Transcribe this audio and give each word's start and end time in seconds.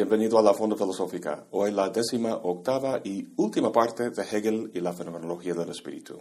bienvenido 0.00 0.38
a 0.38 0.42
la 0.42 0.54
Fonda 0.54 0.76
Filosófica. 0.76 1.44
Hoy 1.50 1.72
la 1.72 1.90
décima 1.90 2.34
octava 2.34 3.02
y 3.04 3.34
última 3.36 3.70
parte 3.70 4.08
de 4.08 4.22
Hegel 4.22 4.70
y 4.72 4.80
la 4.80 4.94
fenomenología 4.94 5.52
del 5.52 5.68
espíritu. 5.68 6.18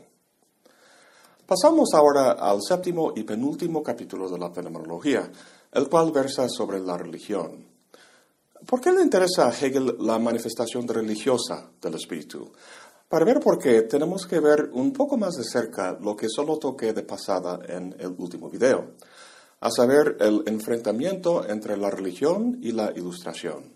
Pasamos 1.46 1.94
ahora 1.94 2.32
al 2.32 2.62
séptimo 2.62 3.14
y 3.16 3.24
penúltimo 3.24 3.82
capítulo 3.82 4.30
de 4.30 4.38
la 4.38 4.52
fenomenología, 4.52 5.32
el 5.72 5.88
cual 5.88 6.12
versa 6.12 6.50
sobre 6.50 6.82
la 6.82 6.98
religión. 6.98 7.70
¿Por 8.66 8.82
qué 8.82 8.92
le 8.92 9.02
interesa 9.02 9.48
a 9.48 9.54
Hegel 9.54 9.96
la 10.00 10.20
manifestación 10.20 10.86
religiosa 10.86 11.72
del 11.82 11.96
espíritu? 11.96 12.52
Para 13.08 13.24
ver 13.24 13.40
por 13.40 13.58
qué, 13.58 13.84
tenemos 13.84 14.28
que 14.28 14.42
ver 14.42 14.72
un 14.74 14.92
poco 14.92 15.16
más 15.16 15.36
de 15.36 15.46
cerca 15.46 15.98
lo 16.02 16.18
que 16.18 16.28
solo 16.28 16.58
toqué 16.58 16.92
de 16.92 17.04
pasada 17.04 17.62
en 17.66 17.96
el 17.98 18.14
último 18.18 18.50
video 18.50 18.96
a 19.62 19.70
saber, 19.72 20.18
el 20.20 20.44
enfrentamiento 20.46 21.48
entre 21.48 21.78
la 21.78 21.90
religión 21.90 22.60
y 22.62 22.72
la 22.72 22.92
ilustración. 22.96 23.74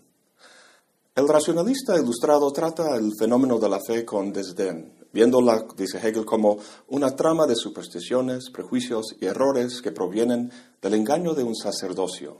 El 1.14 1.28
racionalista 1.28 1.96
ilustrado 1.96 2.50
trata 2.50 2.96
el 2.96 3.12
fenómeno 3.18 3.58
de 3.58 3.68
la 3.68 3.78
fe 3.86 4.04
con 4.04 4.32
desdén, 4.32 4.92
viéndola, 5.12 5.64
dice 5.76 5.98
Hegel, 5.98 6.24
como 6.24 6.58
una 6.88 7.14
trama 7.14 7.46
de 7.46 7.54
supersticiones, 7.54 8.50
prejuicios 8.50 9.14
y 9.20 9.26
errores 9.26 9.80
que 9.80 9.92
provienen 9.92 10.50
del 10.82 10.94
engaño 10.94 11.34
de 11.34 11.44
un 11.44 11.54
sacerdocio. 11.54 12.38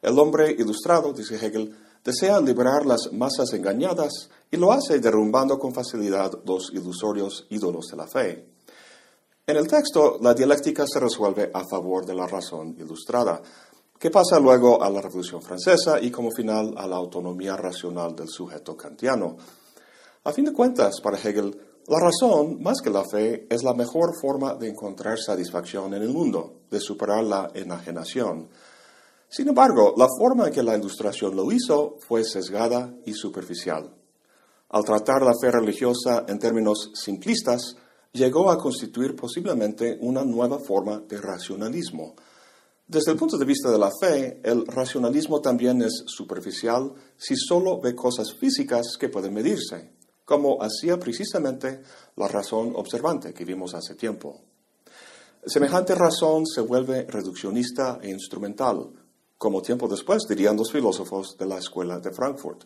El 0.00 0.18
hombre 0.18 0.52
ilustrado, 0.58 1.12
dice 1.12 1.34
Hegel, 1.36 1.76
desea 2.02 2.40
liberar 2.40 2.86
las 2.86 3.12
masas 3.12 3.52
engañadas 3.52 4.30
y 4.50 4.56
lo 4.56 4.72
hace 4.72 4.98
derrumbando 4.98 5.58
con 5.58 5.74
facilidad 5.74 6.32
los 6.46 6.70
ilusorios 6.72 7.46
ídolos 7.50 7.88
de 7.90 7.96
la 7.96 8.06
fe. 8.06 8.46
En 9.44 9.56
el 9.56 9.66
texto, 9.66 10.18
la 10.20 10.34
dialéctica 10.34 10.84
se 10.86 11.00
resuelve 11.00 11.50
a 11.52 11.64
favor 11.64 12.06
de 12.06 12.14
la 12.14 12.28
razón 12.28 12.76
ilustrada, 12.78 13.42
que 13.98 14.08
pasa 14.08 14.38
luego 14.38 14.80
a 14.80 14.88
la 14.88 15.00
Revolución 15.00 15.42
Francesa 15.42 16.00
y 16.00 16.12
como 16.12 16.30
final 16.30 16.74
a 16.76 16.86
la 16.86 16.94
autonomía 16.94 17.56
racional 17.56 18.14
del 18.14 18.28
sujeto 18.28 18.76
kantiano. 18.76 19.36
A 20.22 20.32
fin 20.32 20.44
de 20.44 20.52
cuentas, 20.52 21.00
para 21.00 21.18
Hegel, 21.18 21.58
la 21.88 21.98
razón, 21.98 22.62
más 22.62 22.80
que 22.80 22.90
la 22.90 23.02
fe, 23.04 23.48
es 23.50 23.64
la 23.64 23.74
mejor 23.74 24.14
forma 24.20 24.54
de 24.54 24.68
encontrar 24.68 25.18
satisfacción 25.18 25.92
en 25.94 26.02
el 26.02 26.10
mundo, 26.10 26.60
de 26.70 26.78
superar 26.78 27.24
la 27.24 27.50
enajenación. 27.52 28.48
Sin 29.28 29.48
embargo, 29.48 29.92
la 29.96 30.06
forma 30.06 30.46
en 30.46 30.52
que 30.52 30.62
la 30.62 30.76
ilustración 30.76 31.34
lo 31.34 31.50
hizo 31.50 31.96
fue 32.06 32.22
sesgada 32.22 32.94
y 33.04 33.12
superficial. 33.12 33.92
Al 34.68 34.84
tratar 34.84 35.22
la 35.22 35.34
fe 35.40 35.50
religiosa 35.50 36.26
en 36.28 36.38
términos 36.38 36.92
simplistas, 36.94 37.76
llegó 38.12 38.50
a 38.50 38.58
constituir 38.58 39.16
posiblemente 39.16 39.96
una 40.00 40.24
nueva 40.24 40.58
forma 40.58 41.00
de 41.00 41.18
racionalismo. 41.18 42.14
Desde 42.86 43.12
el 43.12 43.16
punto 43.16 43.38
de 43.38 43.46
vista 43.46 43.70
de 43.70 43.78
la 43.78 43.90
fe, 43.90 44.40
el 44.44 44.66
racionalismo 44.66 45.40
también 45.40 45.80
es 45.80 46.04
superficial 46.06 46.92
si 47.16 47.36
solo 47.36 47.80
ve 47.80 47.94
cosas 47.94 48.34
físicas 48.34 48.98
que 48.98 49.08
pueden 49.08 49.32
medirse, 49.32 49.92
como 50.26 50.62
hacía 50.62 50.98
precisamente 50.98 51.80
la 52.16 52.28
razón 52.28 52.74
observante 52.76 53.32
que 53.32 53.46
vimos 53.46 53.74
hace 53.74 53.94
tiempo. 53.94 54.42
Semejante 55.46 55.94
razón 55.94 56.46
se 56.46 56.60
vuelve 56.60 57.06
reduccionista 57.08 57.98
e 58.02 58.10
instrumental, 58.10 58.90
como 59.38 59.62
tiempo 59.62 59.88
después 59.88 60.24
dirían 60.28 60.56
los 60.56 60.70
filósofos 60.70 61.36
de 61.38 61.46
la 61.46 61.58
escuela 61.58 61.98
de 61.98 62.12
Frankfurt. 62.12 62.64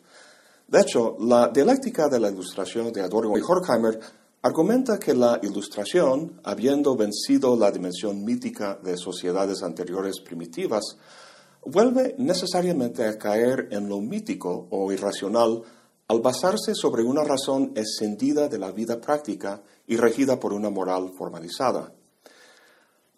De 0.67 0.81
hecho, 0.81 1.17
la 1.21 1.49
dialéctica 1.49 2.09
de 2.09 2.19
la 2.19 2.31
ilustración 2.31 2.93
de 2.93 3.01
Adorno 3.01 3.39
y 3.39 3.41
Horkheimer 3.41 4.01
argumenta 4.47 5.01
que 5.01 5.13
la 5.13 5.41
ilustración, 5.43 6.41
habiendo 6.45 6.95
vencido 6.95 7.57
la 7.57 7.73
dimensión 7.73 8.25
mítica 8.25 8.79
de 8.81 8.97
sociedades 8.97 9.65
anteriores 9.65 10.21
primitivas, 10.21 10.85
vuelve 11.65 12.15
necesariamente 12.19 13.05
a 13.05 13.19
caer 13.19 13.67
en 13.73 13.89
lo 13.89 14.01
mítico 14.01 14.69
o 14.71 14.93
irracional 14.93 15.63
al 16.07 16.21
basarse 16.21 16.77
sobre 16.77 17.03
una 17.03 17.25
razón 17.25 17.73
escindida 17.75 18.49
de 18.49 18.59
la 18.59 18.71
vida 18.71 19.01
práctica 19.01 19.65
y 19.89 19.97
regida 19.97 20.39
por 20.39 20.53
una 20.53 20.71
moral 20.71 21.11
formalizada. 21.19 21.93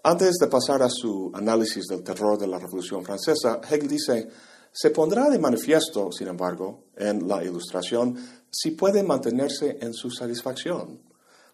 Antes 0.03 0.37
de 0.41 0.47
pasar 0.47 0.83
a 0.83 0.89
su 0.89 1.31
análisis 1.35 1.85
del 1.89 2.03
terror 2.03 2.39
de 2.39 2.47
la 2.47 2.59
Revolución 2.59 3.05
Francesa, 3.05 3.61
Hegel 3.69 3.89
dice, 3.89 4.29
se 4.73 4.91
pondrá 4.91 5.29
de 5.29 5.39
manifiesto, 5.39 6.11
sin 6.11 6.29
embargo, 6.29 6.85
en 6.97 7.29
la 7.29 7.45
ilustración 7.45 8.17
si 8.51 8.71
puede 8.71 9.03
mantenerse 9.03 9.77
en 9.83 9.93
su 9.93 10.11
satisfacción 10.11 11.07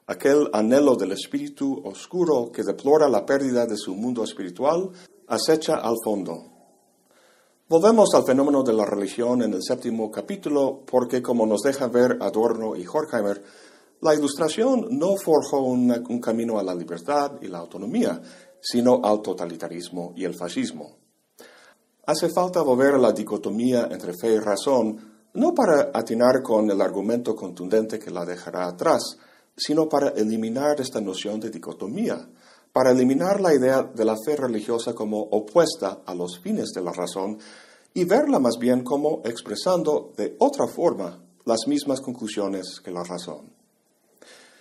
aquel 0.07 0.49
anhelo 0.53 0.97
del 0.97 1.13
espíritu 1.13 1.81
oscuro 1.85 2.51
que 2.53 2.63
deplora 2.63 3.09
la 3.09 3.25
pérdida 3.25 3.67
de 3.67 3.77
su 3.77 3.95
mundo 3.95 4.23
espiritual, 4.25 4.91
acecha 5.29 5.77
al 5.77 5.95
fondo. 6.05 6.55
Volvemos 7.69 8.15
al 8.15 8.25
fenómeno 8.25 8.63
de 8.63 8.75
la 8.75 8.85
religión 8.85 9.43
en 9.43 9.55
el 9.55 9.63
séptimo 9.63 10.11
capítulo 10.11 10.83
porque, 10.87 11.23
como 11.23 11.47
nos 11.47 11.63
dejan 11.63 11.91
ver 11.91 12.19
Adorno 12.21 12.77
y 12.77 12.87
Horkheimer, 12.87 13.43
la 14.01 14.15
ilustración 14.15 14.89
no 14.91 15.17
forjó 15.17 15.63
un 15.63 16.21
camino 16.21 16.59
a 16.59 16.63
la 16.63 16.75
libertad 16.75 17.33
y 17.41 17.49
la 17.49 17.59
autonomía, 17.59 18.21
sino 18.61 19.01
al 19.03 19.23
totalitarismo 19.23 20.13
y 20.15 20.25
el 20.25 20.35
fascismo. 20.35 20.99
Hace 22.07 22.29
falta 22.29 22.61
volver 22.61 22.95
a 22.95 22.99
la 22.99 23.13
dicotomía 23.13 23.89
entre 23.91 24.13
fe 24.13 24.35
y 24.35 24.39
razón, 24.39 25.23
no 25.33 25.55
para 25.55 25.91
atinar 25.95 26.43
con 26.43 26.71
el 26.71 26.83
argumento 26.83 27.35
contundente 27.35 27.99
que 27.99 28.11
la 28.11 28.27
dejará 28.27 28.67
atrás, 28.67 29.17
sino 29.57 29.89
para 29.89 30.09
eliminar 30.11 30.81
esta 30.81 31.01
noción 31.01 31.41
de 31.41 31.51
dicotomía, 31.51 32.29
para 32.73 32.91
eliminar 32.91 33.41
la 33.41 33.55
idea 33.55 33.83
de 33.83 34.05
la 34.05 34.17
fe 34.17 34.37
religiosa 34.37 34.95
como 34.95 35.21
opuesta 35.21 36.01
a 36.05 36.15
los 36.15 36.41
fines 36.41 36.71
de 36.73 36.83
la 36.83 36.93
razón 36.93 37.39
y 37.95 38.05
verla 38.05 38.41
más 38.41 38.59
bien 38.59 38.83
como 38.83 39.23
expresando 39.25 40.13
de 40.17 40.37
otra 40.41 40.67
forma 40.67 41.23
las 41.45 41.67
mismas 41.69 42.01
conclusiones 42.01 42.81
que 42.83 42.91
la 42.91 43.05
razón. 43.05 43.53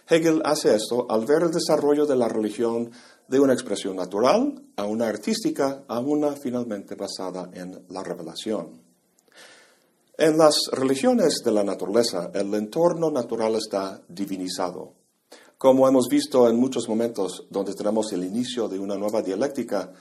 Hegel 0.08 0.42
hace 0.46 0.76
esto 0.76 1.08
al 1.10 1.26
ver 1.26 1.44
el 1.44 1.52
desarrollo 1.52 2.06
de 2.06 2.16
la 2.16 2.28
religión 2.28 2.92
de 3.28 3.40
una 3.40 3.54
expresión 3.54 3.96
natural 3.96 4.62
a 4.76 4.86
una 4.86 5.08
artística 5.08 5.86
a 5.88 6.00
una 6.00 6.34
finalmente 6.34 6.96
basada 6.96 7.50
en 7.54 7.86
la 7.90 8.04
revelación. 8.04 8.93
En 10.24 10.38
las 10.38 10.56
religiones 10.72 11.42
de 11.44 11.52
la 11.52 11.66
naturaleza, 11.66 12.32
el 12.34 12.54
entorno 12.54 13.12
natural 13.12 13.56
está 13.56 14.02
divinizado. 14.08 14.94
Como 15.58 15.86
hemos 15.86 16.08
visto 16.08 16.48
en 16.48 16.56
muchos 16.56 16.88
momentos 16.88 17.46
donde 17.50 17.74
tenemos 17.74 18.14
el 18.14 18.24
inicio 18.24 18.70
de 18.70 18.80
una 18.80 18.96
nueva 18.96 19.22
dialéctica, 19.22 19.92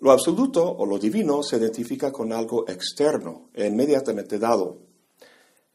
lo 0.00 0.12
absoluto 0.12 0.70
o 0.70 0.84
lo 0.84 0.98
divino 0.98 1.42
se 1.42 1.56
identifica 1.56 2.12
con 2.12 2.34
algo 2.34 2.68
externo 2.68 3.48
e 3.54 3.66
inmediatamente 3.66 4.38
dado. 4.38 4.80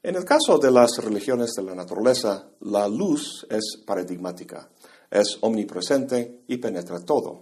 En 0.04 0.16
el 0.16 0.24
caso 0.24 0.60
de 0.60 0.70
las 0.70 1.04
religiones 1.04 1.54
de 1.58 1.64
la 1.64 1.74
naturaleza, 1.74 2.48
la 2.60 2.88
luz 2.88 3.48
es 3.50 3.82
paradigmática, 3.88 4.70
es 5.10 5.40
omnipresente 5.42 6.44
y 6.46 6.58
penetra 6.58 7.00
todo. 7.00 7.42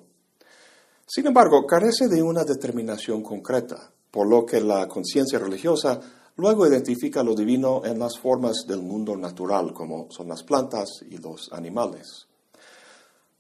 Sin 1.06 1.28
embargo, 1.28 1.66
carece 1.68 2.08
de 2.08 2.24
una 2.24 2.46
determinación 2.46 3.22
concreta, 3.22 3.92
por 4.10 4.30
lo 4.30 4.46
que 4.46 4.62
la 4.62 4.88
conciencia 4.88 5.40
religiosa 5.40 6.00
Luego 6.38 6.68
identifica 6.68 7.24
lo 7.24 7.34
divino 7.34 7.82
en 7.84 8.00
las 8.00 8.18
formas 8.18 8.66
del 8.68 8.82
mundo 8.82 9.18
natural, 9.18 9.74
como 9.74 10.08
son 10.12 10.30
las 10.30 10.44
plantas 10.44 10.88
y 11.10 11.18
los 11.18 11.52
animales. 11.52 12.28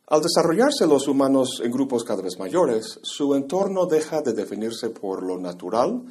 Al 0.08 0.22
desarrollarse 0.22 0.88
los 0.88 1.08
humanos 1.08 1.62
en 1.63 1.72
grupos 1.72 2.03
cada 2.03 2.24
vez 2.24 2.40
mayores, 2.40 3.00
su 3.03 3.35
entorno 3.35 3.85
deja 3.85 4.22
de 4.22 4.34
definirse 4.34 4.90
por 4.90 5.22
lo 5.22 5.38
natural 5.38 6.02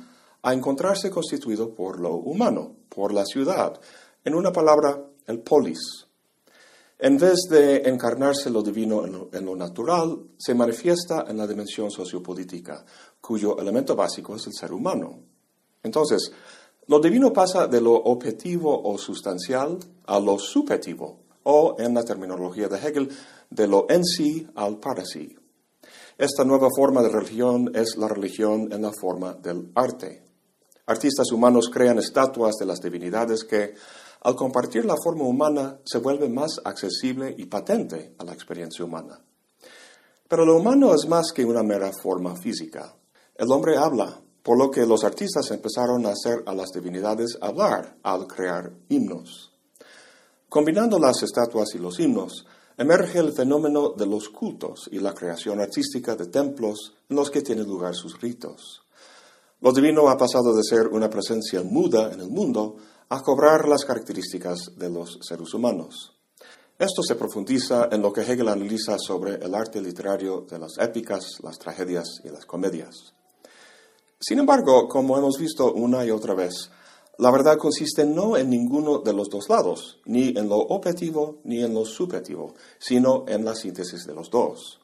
a 0.43 0.53
encontrarse 0.53 1.11
constituido 1.11 1.75
por 1.75 1.99
lo 1.99 2.15
humano, 2.15 2.77
por 2.89 3.13
la 3.13 3.25
ciudad, 3.25 3.81
en 4.25 4.35
una 4.35 4.53
palabra, 4.53 5.03
el 5.27 5.41
polis. 5.41 6.07
En 6.99 7.19
vez 7.19 7.49
de 7.51 7.89
encarnarse 7.89 8.49
lo 8.49 8.63
divino 8.63 9.05
en 9.33 9.45
lo, 9.45 9.57
natural, 9.57 10.19
se 10.39 10.55
manifiesta 10.55 11.25
en 11.29 11.37
la 11.37 11.47
dimensión 11.47 11.91
sociopolítica, 11.91 12.85
cuyo 13.21 13.59
elemento 13.59 13.97
básico 13.97 14.37
es 14.37 14.47
el 14.47 14.55
ser 14.55 14.73
humano. 14.73 15.19
Entonces, 15.83 16.31
lo 16.89 17.01
divino 17.01 17.33
pasa 17.33 17.67
de 17.67 17.81
lo 17.81 17.95
objetivo 17.95 18.81
o 18.83 18.97
sustancial 18.97 19.79
a 20.07 20.21
lo 20.21 20.39
subjetivo, 20.39 21.21
o 21.43 21.77
en 21.79 21.95
la 21.95 22.05
terminología 22.05 22.69
de 22.69 22.79
Hegel, 22.79 23.09
de 23.51 23.67
lo 23.67 23.87
en 23.91 24.05
sí 24.05 24.47
al 24.55 24.79
para 24.79 25.05
sí. 25.05 25.37
Esta 26.19 26.45
nueva 26.45 26.69
forma 26.75 27.03
de 27.03 27.09
religión 27.09 27.73
es 27.75 27.97
la 27.97 28.09
religión 28.09 28.73
en 28.73 28.83
la 28.83 28.93
forma 28.93 29.35
del 29.35 29.71
arte. 29.75 30.23
Artistas 30.87 31.31
humanos 31.33 31.69
crean 31.73 31.99
estatuas 31.99 32.55
de 32.55 32.67
las 32.67 32.81
divinidades 32.81 33.45
que, 33.45 33.75
al 34.23 34.35
compartir 34.35 34.85
la 34.85 34.97
forma 34.97 35.25
humana, 35.25 35.79
se 35.85 35.99
vuelve 35.99 36.29
más 36.29 36.61
accesible 36.65 37.35
y 37.37 37.47
patente 37.47 38.15
a 38.19 38.25
la 38.25 38.33
experiencia 38.33 38.85
humana. 38.85 39.21
Pero 40.29 40.45
lo 40.45 40.57
humano 40.57 40.95
es 40.95 41.07
más 41.09 41.33
que 41.33 41.45
una 41.45 41.63
mera 41.63 41.91
forma 41.93 42.35
física. 42.37 42.95
El 43.35 43.51
hombre 43.53 43.77
habla, 43.77 44.21
por 44.47 44.57
lo 44.57 44.71
que 44.71 44.87
los 44.87 45.03
artistas 45.03 45.51
empezaron 45.51 46.07
a 46.07 46.11
hacer 46.11 46.45
a 46.47 46.55
las 46.55 46.71
divinidades 46.71 47.37
hablar 47.41 47.97
al 48.05 48.29
crear 48.29 48.71
himnos. 48.89 49.51
Combinando 50.49 51.01
las 51.01 51.21
estatuas 51.25 51.75
y 51.75 51.79
los 51.79 51.99
himnos, 51.99 52.47
emerge 52.79 53.19
el 53.19 53.33
fenómeno 53.33 53.95
de 53.99 54.07
los 54.07 54.29
cultos 54.29 54.89
y 54.93 55.01
la 55.01 55.15
creación 55.15 55.61
artística 55.61 56.15
de 56.15 56.27
templos 56.27 56.95
en 57.09 57.17
los 57.17 57.29
que 57.29 57.43
tienen 57.43 57.67
lugar 57.67 57.97
sus 57.97 58.21
ritos. 58.21 58.83
Lo 59.63 59.73
divino 59.73 60.09
ha 60.09 60.17
pasado 60.17 60.55
de 60.55 60.63
ser 60.63 60.87
una 60.87 61.11
presencia 61.11 61.65
muda 61.65 62.13
en 62.13 62.21
el 62.21 62.29
mundo 62.29 62.77
a 63.09 63.21
cobrar 63.23 63.67
las 63.67 63.85
características 63.85 64.77
de 64.77 64.91
los 64.91 65.19
seres 65.23 65.53
humanos. 65.55 66.13
Esto 66.79 67.03
se 67.03 67.17
profundiza 67.17 67.89
en 67.91 68.01
lo 68.01 68.13
que 68.13 68.21
Hegel 68.21 68.47
analiza 68.47 68.97
sobre 68.97 69.45
el 69.45 69.53
arte 69.57 69.81
literario 69.81 70.47
de 70.49 70.61
las 70.61 70.79
épicas, 70.79 71.39
las 71.43 71.59
tragedias 71.59 72.21
y 72.23 72.29
las 72.29 72.47
comedias. 72.47 73.16
Sin 74.19 74.39
embargo, 74.39 74.89
como 74.89 75.19
hemos 75.19 75.39
visto 75.39 75.73
una 75.73 76.05
y 76.05 76.11
otra 76.11 76.35
vez, 76.35 76.71
la 77.19 77.31
verdad 77.31 77.59
consiste 77.59 78.05
no 78.05 78.37
en 78.37 78.51
ninguno 78.51 78.99
de 78.99 79.13
los 79.13 79.29
dos 79.29 79.49
lados, 79.49 80.01
ni 80.05 80.29
en 80.29 80.49
lo 80.49 80.57
objetivo 80.57 81.39
ni 81.45 81.63
en 81.63 81.75
lo 81.75 81.85
subjetivo, 81.85 82.55
sino 82.79 83.25
en 83.29 83.45
la 83.45 83.55
síntesis 83.55 84.07
de 84.07 84.15
los 84.15 84.31
dos. 84.31 84.81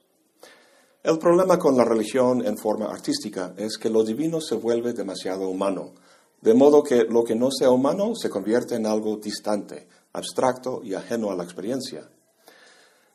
El 1.02 1.18
problema 1.18 1.58
con 1.58 1.76
la 1.76 1.84
religión 1.84 2.46
en 2.46 2.56
forma 2.56 2.86
artística 2.86 3.54
es 3.56 3.76
que 3.76 3.90
lo 3.90 4.04
divino 4.04 4.40
se 4.40 4.54
vuelve 4.54 4.92
demasiado 4.92 5.48
humano, 5.48 5.94
de 6.40 6.54
modo 6.54 6.82
que 6.82 7.04
lo 7.04 7.24
que 7.24 7.34
no 7.34 7.50
sea 7.50 7.70
humano 7.70 8.14
se 8.14 8.30
convierte 8.30 8.76
en 8.76 8.86
algo 8.86 9.16
distante, 9.16 9.88
abstracto 10.12 10.80
y 10.82 10.94
ajeno 10.94 11.30
a 11.30 11.36
la 11.36 11.44
experiencia. 11.44 12.08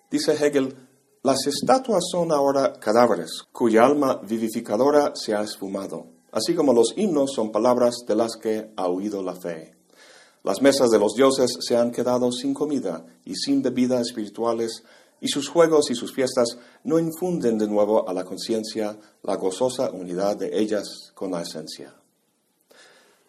Dice 0.09 0.33
Hegel, 0.33 0.86
las 1.27 1.45
estatuas 1.45 2.05
son 2.09 2.31
ahora 2.31 2.79
cadáveres 2.79 3.43
cuya 3.51 3.85
alma 3.85 4.21
vivificadora 4.23 5.11
se 5.13 5.35
ha 5.35 5.41
esfumado, 5.41 6.05
así 6.31 6.55
como 6.55 6.71
los 6.71 6.93
himnos 6.95 7.33
son 7.33 7.51
palabras 7.51 7.95
de 8.07 8.15
las 8.15 8.37
que 8.37 8.71
ha 8.77 8.87
huido 8.87 9.21
la 9.21 9.35
fe. 9.35 9.75
Las 10.45 10.61
mesas 10.61 10.89
de 10.89 10.99
los 10.99 11.15
dioses 11.15 11.57
se 11.59 11.75
han 11.75 11.91
quedado 11.91 12.31
sin 12.31 12.53
comida 12.53 13.05
y 13.25 13.35
sin 13.35 13.61
bebida 13.61 13.99
espirituales, 13.99 14.83
y 15.19 15.27
sus 15.27 15.49
juegos 15.49 15.91
y 15.91 15.95
sus 15.95 16.13
fiestas 16.13 16.57
no 16.85 16.97
infunden 16.97 17.57
de 17.57 17.67
nuevo 17.67 18.07
a 18.07 18.13
la 18.13 18.23
conciencia 18.23 18.97
la 19.23 19.35
gozosa 19.35 19.91
unidad 19.91 20.37
de 20.37 20.57
ellas 20.57 21.11
con 21.13 21.31
la 21.31 21.41
esencia. 21.41 21.93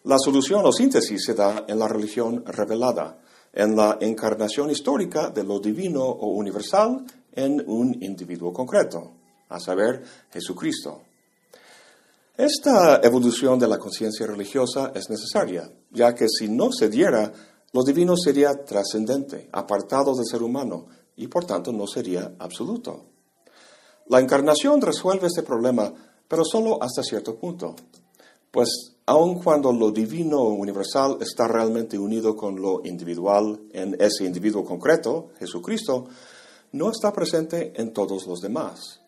La 0.04 0.20
solución 0.20 0.64
o 0.64 0.70
síntesis 0.70 1.24
se 1.24 1.34
da 1.34 1.64
en 1.66 1.80
la 1.80 1.88
religión 1.88 2.44
revelada, 2.46 3.18
en 3.52 3.74
la 3.74 3.98
encarnación 4.00 4.70
histórica 4.70 5.30
de 5.30 5.42
lo 5.42 5.58
divino 5.58 6.04
o 6.04 6.28
universal 6.28 7.04
en 7.38 7.62
un 7.68 8.02
individuo 8.02 8.52
concreto, 8.52 9.12
a 9.48 9.60
saber, 9.60 10.02
Jesucristo. 10.32 11.02
Esta 12.36 13.00
evolución 13.00 13.60
de 13.60 13.68
la 13.68 13.78
conciencia 13.78 14.26
religiosa 14.26 14.90
es 14.92 15.08
necesaria, 15.08 15.70
ya 15.92 16.16
que 16.16 16.26
si 16.28 16.48
no 16.48 16.72
se 16.72 16.88
diera, 16.88 17.32
lo 17.72 17.84
divino 17.84 18.16
sería 18.16 18.64
trascendente, 18.64 19.48
apartado 19.52 20.16
del 20.16 20.26
ser 20.26 20.42
humano, 20.42 20.86
y 21.16 21.28
por 21.28 21.44
tanto 21.44 21.72
no 21.72 21.86
sería 21.86 22.34
absoluto. 22.40 23.04
La 24.08 24.18
encarnación 24.18 24.80
resuelve 24.80 25.28
este 25.28 25.44
problema, 25.44 25.92
pero 26.26 26.44
solo 26.44 26.82
hasta 26.82 27.04
cierto 27.04 27.36
punto, 27.36 27.76
pues 28.50 28.96
aun 29.06 29.40
cuando 29.40 29.72
lo 29.72 29.92
divino 29.92 30.42
universal 30.42 31.18
está 31.20 31.46
realmente 31.46 31.98
unido 31.98 32.34
con 32.34 32.60
lo 32.60 32.84
individual 32.84 33.60
en 33.72 33.96
ese 34.00 34.24
individuo 34.24 34.64
concreto, 34.64 35.30
Jesucristo, 35.38 36.08
no 36.72 36.90
está 36.90 37.12
presente 37.12 37.72
en 37.76 37.92
todos 37.92 38.26
los 38.26 38.40
demás. 38.40 39.00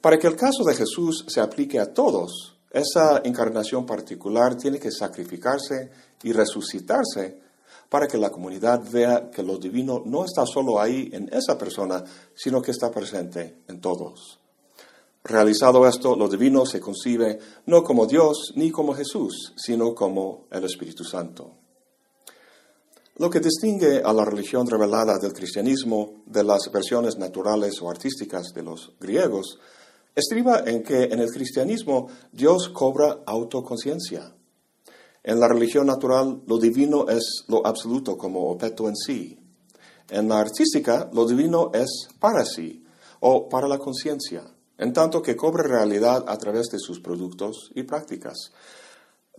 Para 0.00 0.18
que 0.18 0.26
el 0.26 0.36
caso 0.36 0.64
de 0.64 0.74
Jesús 0.74 1.24
se 1.28 1.40
aplique 1.40 1.78
a 1.78 1.92
todos, 1.92 2.56
esa 2.70 3.22
encarnación 3.24 3.86
particular 3.86 4.56
tiene 4.56 4.78
que 4.78 4.90
sacrificarse 4.90 5.90
y 6.22 6.32
resucitarse 6.32 7.40
para 7.88 8.06
que 8.06 8.18
la 8.18 8.30
comunidad 8.30 8.82
vea 8.90 9.30
que 9.30 9.42
lo 9.42 9.58
divino 9.58 10.02
no 10.04 10.24
está 10.24 10.44
solo 10.44 10.80
ahí 10.80 11.08
en 11.12 11.28
esa 11.32 11.56
persona, 11.56 12.04
sino 12.34 12.60
que 12.60 12.72
está 12.72 12.90
presente 12.90 13.62
en 13.66 13.80
todos. 13.80 14.38
Realizado 15.24 15.86
esto, 15.86 16.16
lo 16.16 16.28
divino 16.28 16.64
se 16.64 16.80
concibe 16.80 17.38
no 17.66 17.82
como 17.82 18.06
Dios 18.06 18.52
ni 18.56 18.70
como 18.70 18.94
Jesús, 18.94 19.52
sino 19.56 19.94
como 19.94 20.46
el 20.50 20.64
Espíritu 20.64 21.04
Santo. 21.04 21.57
Lo 23.18 23.28
que 23.28 23.40
distingue 23.40 24.00
a 24.02 24.12
la 24.12 24.24
religión 24.24 24.66
revelada 24.66 25.18
del 25.18 25.32
cristianismo 25.32 26.22
de 26.26 26.44
las 26.44 26.70
versiones 26.72 27.18
naturales 27.18 27.82
o 27.82 27.90
artísticas 27.90 28.52
de 28.54 28.62
los 28.62 28.92
griegos 29.00 29.58
estriba 30.14 30.62
en 30.64 30.82
que 30.82 31.04
en 31.04 31.18
el 31.18 31.30
cristianismo 31.30 32.08
Dios 32.32 32.68
cobra 32.68 33.18
autoconciencia. 33.26 34.34
En 35.22 35.40
la 35.40 35.48
religión 35.48 35.86
natural 35.86 36.42
lo 36.46 36.58
divino 36.58 37.08
es 37.08 37.44
lo 37.48 37.66
absoluto 37.66 38.16
como 38.16 38.50
objeto 38.50 38.88
en 38.88 38.96
sí. 38.96 39.38
En 40.08 40.28
la 40.28 40.38
artística 40.38 41.10
lo 41.12 41.26
divino 41.26 41.70
es 41.74 42.08
para 42.20 42.44
sí 42.44 42.84
o 43.20 43.48
para 43.48 43.66
la 43.66 43.78
conciencia 43.78 44.44
en 44.78 44.92
tanto 44.92 45.20
que 45.20 45.36
cobre 45.36 45.64
realidad 45.64 46.24
a 46.28 46.38
través 46.38 46.68
de 46.68 46.78
sus 46.78 47.00
productos 47.00 47.70
y 47.74 47.82
prácticas. 47.82 48.52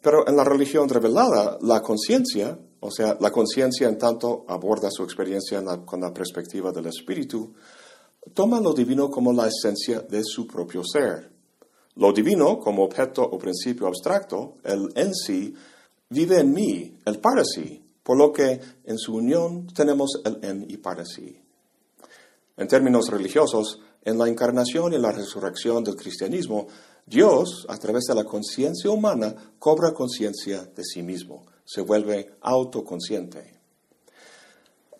Pero 0.01 0.27
en 0.27 0.35
la 0.35 0.43
religión 0.43 0.87
revelada, 0.87 1.57
la 1.61 1.81
conciencia, 1.81 2.57
o 2.79 2.91
sea, 2.91 3.17
la 3.19 3.31
conciencia 3.31 3.87
en 3.87 3.97
tanto 3.97 4.45
aborda 4.47 4.89
su 4.91 5.03
experiencia 5.03 5.61
con 5.85 6.01
la 6.01 6.13
perspectiva 6.13 6.71
del 6.71 6.87
espíritu, 6.87 7.53
toma 8.33 8.61
lo 8.61 8.73
divino 8.73 9.09
como 9.09 9.33
la 9.33 9.47
esencia 9.47 10.01
de 10.01 10.23
su 10.23 10.47
propio 10.47 10.83
ser. 10.83 11.31
Lo 11.95 12.13
divino, 12.13 12.59
como 12.59 12.83
objeto 12.83 13.23
o 13.23 13.37
principio 13.37 13.87
abstracto, 13.87 14.57
el 14.63 14.89
en 14.95 15.13
sí, 15.13 15.53
vive 16.09 16.39
en 16.39 16.53
mí, 16.53 16.97
el 17.05 17.19
para 17.19 17.43
sí, 17.43 17.83
por 18.01 18.17
lo 18.17 18.31
que 18.31 18.59
en 18.85 18.97
su 18.97 19.15
unión 19.15 19.67
tenemos 19.67 20.21
el 20.23 20.39
en 20.43 20.65
y 20.69 20.77
para 20.77 21.05
sí. 21.05 21.41
En 22.55 22.67
términos 22.67 23.09
religiosos, 23.09 23.81
en 24.03 24.17
la 24.17 24.29
encarnación 24.29 24.93
y 24.93 24.97
la 24.97 25.11
resurrección 25.11 25.83
del 25.83 25.95
cristianismo, 25.95 26.67
Dios, 27.09 27.65
a 27.67 27.75
través 27.77 28.03
de 28.03 28.13
la 28.13 28.23
conciencia 28.23 28.91
humana, 28.91 29.33
cobra 29.57 29.93
conciencia 29.93 30.63
de 30.75 30.83
sí 30.83 31.01
mismo, 31.01 31.43
se 31.65 31.81
vuelve 31.81 32.35
autoconsciente. 32.41 33.59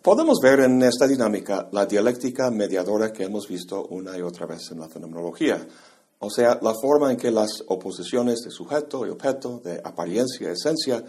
Podemos 0.02 0.38
ver 0.42 0.58
en 0.60 0.82
esta 0.82 1.06
dinámica 1.06 1.68
la 1.70 1.86
dialéctica 1.86 2.50
mediadora 2.50 3.12
que 3.12 3.22
hemos 3.22 3.46
visto 3.46 3.86
una 3.86 4.18
y 4.18 4.22
otra 4.22 4.46
vez 4.46 4.72
en 4.72 4.80
la 4.80 4.88
fenomenología, 4.88 5.64
o 6.18 6.28
sea, 6.30 6.58
la 6.60 6.74
forma 6.74 7.12
en 7.12 7.16
que 7.16 7.30
las 7.30 7.62
oposiciones 7.68 8.40
de 8.40 8.50
sujeto 8.50 9.06
y 9.06 9.10
objeto, 9.10 9.60
de 9.62 9.80
apariencia 9.84 10.48
y 10.48 10.52
esencia, 10.52 11.04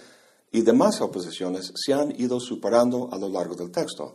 y 0.52 0.62
demás 0.62 1.02
oposiciones 1.02 1.74
se 1.76 1.94
han 1.94 2.12
ido 2.22 2.40
superando 2.40 3.10
a 3.12 3.18
lo 3.18 3.28
largo 3.28 3.56
del 3.56 3.72
texto, 3.72 4.14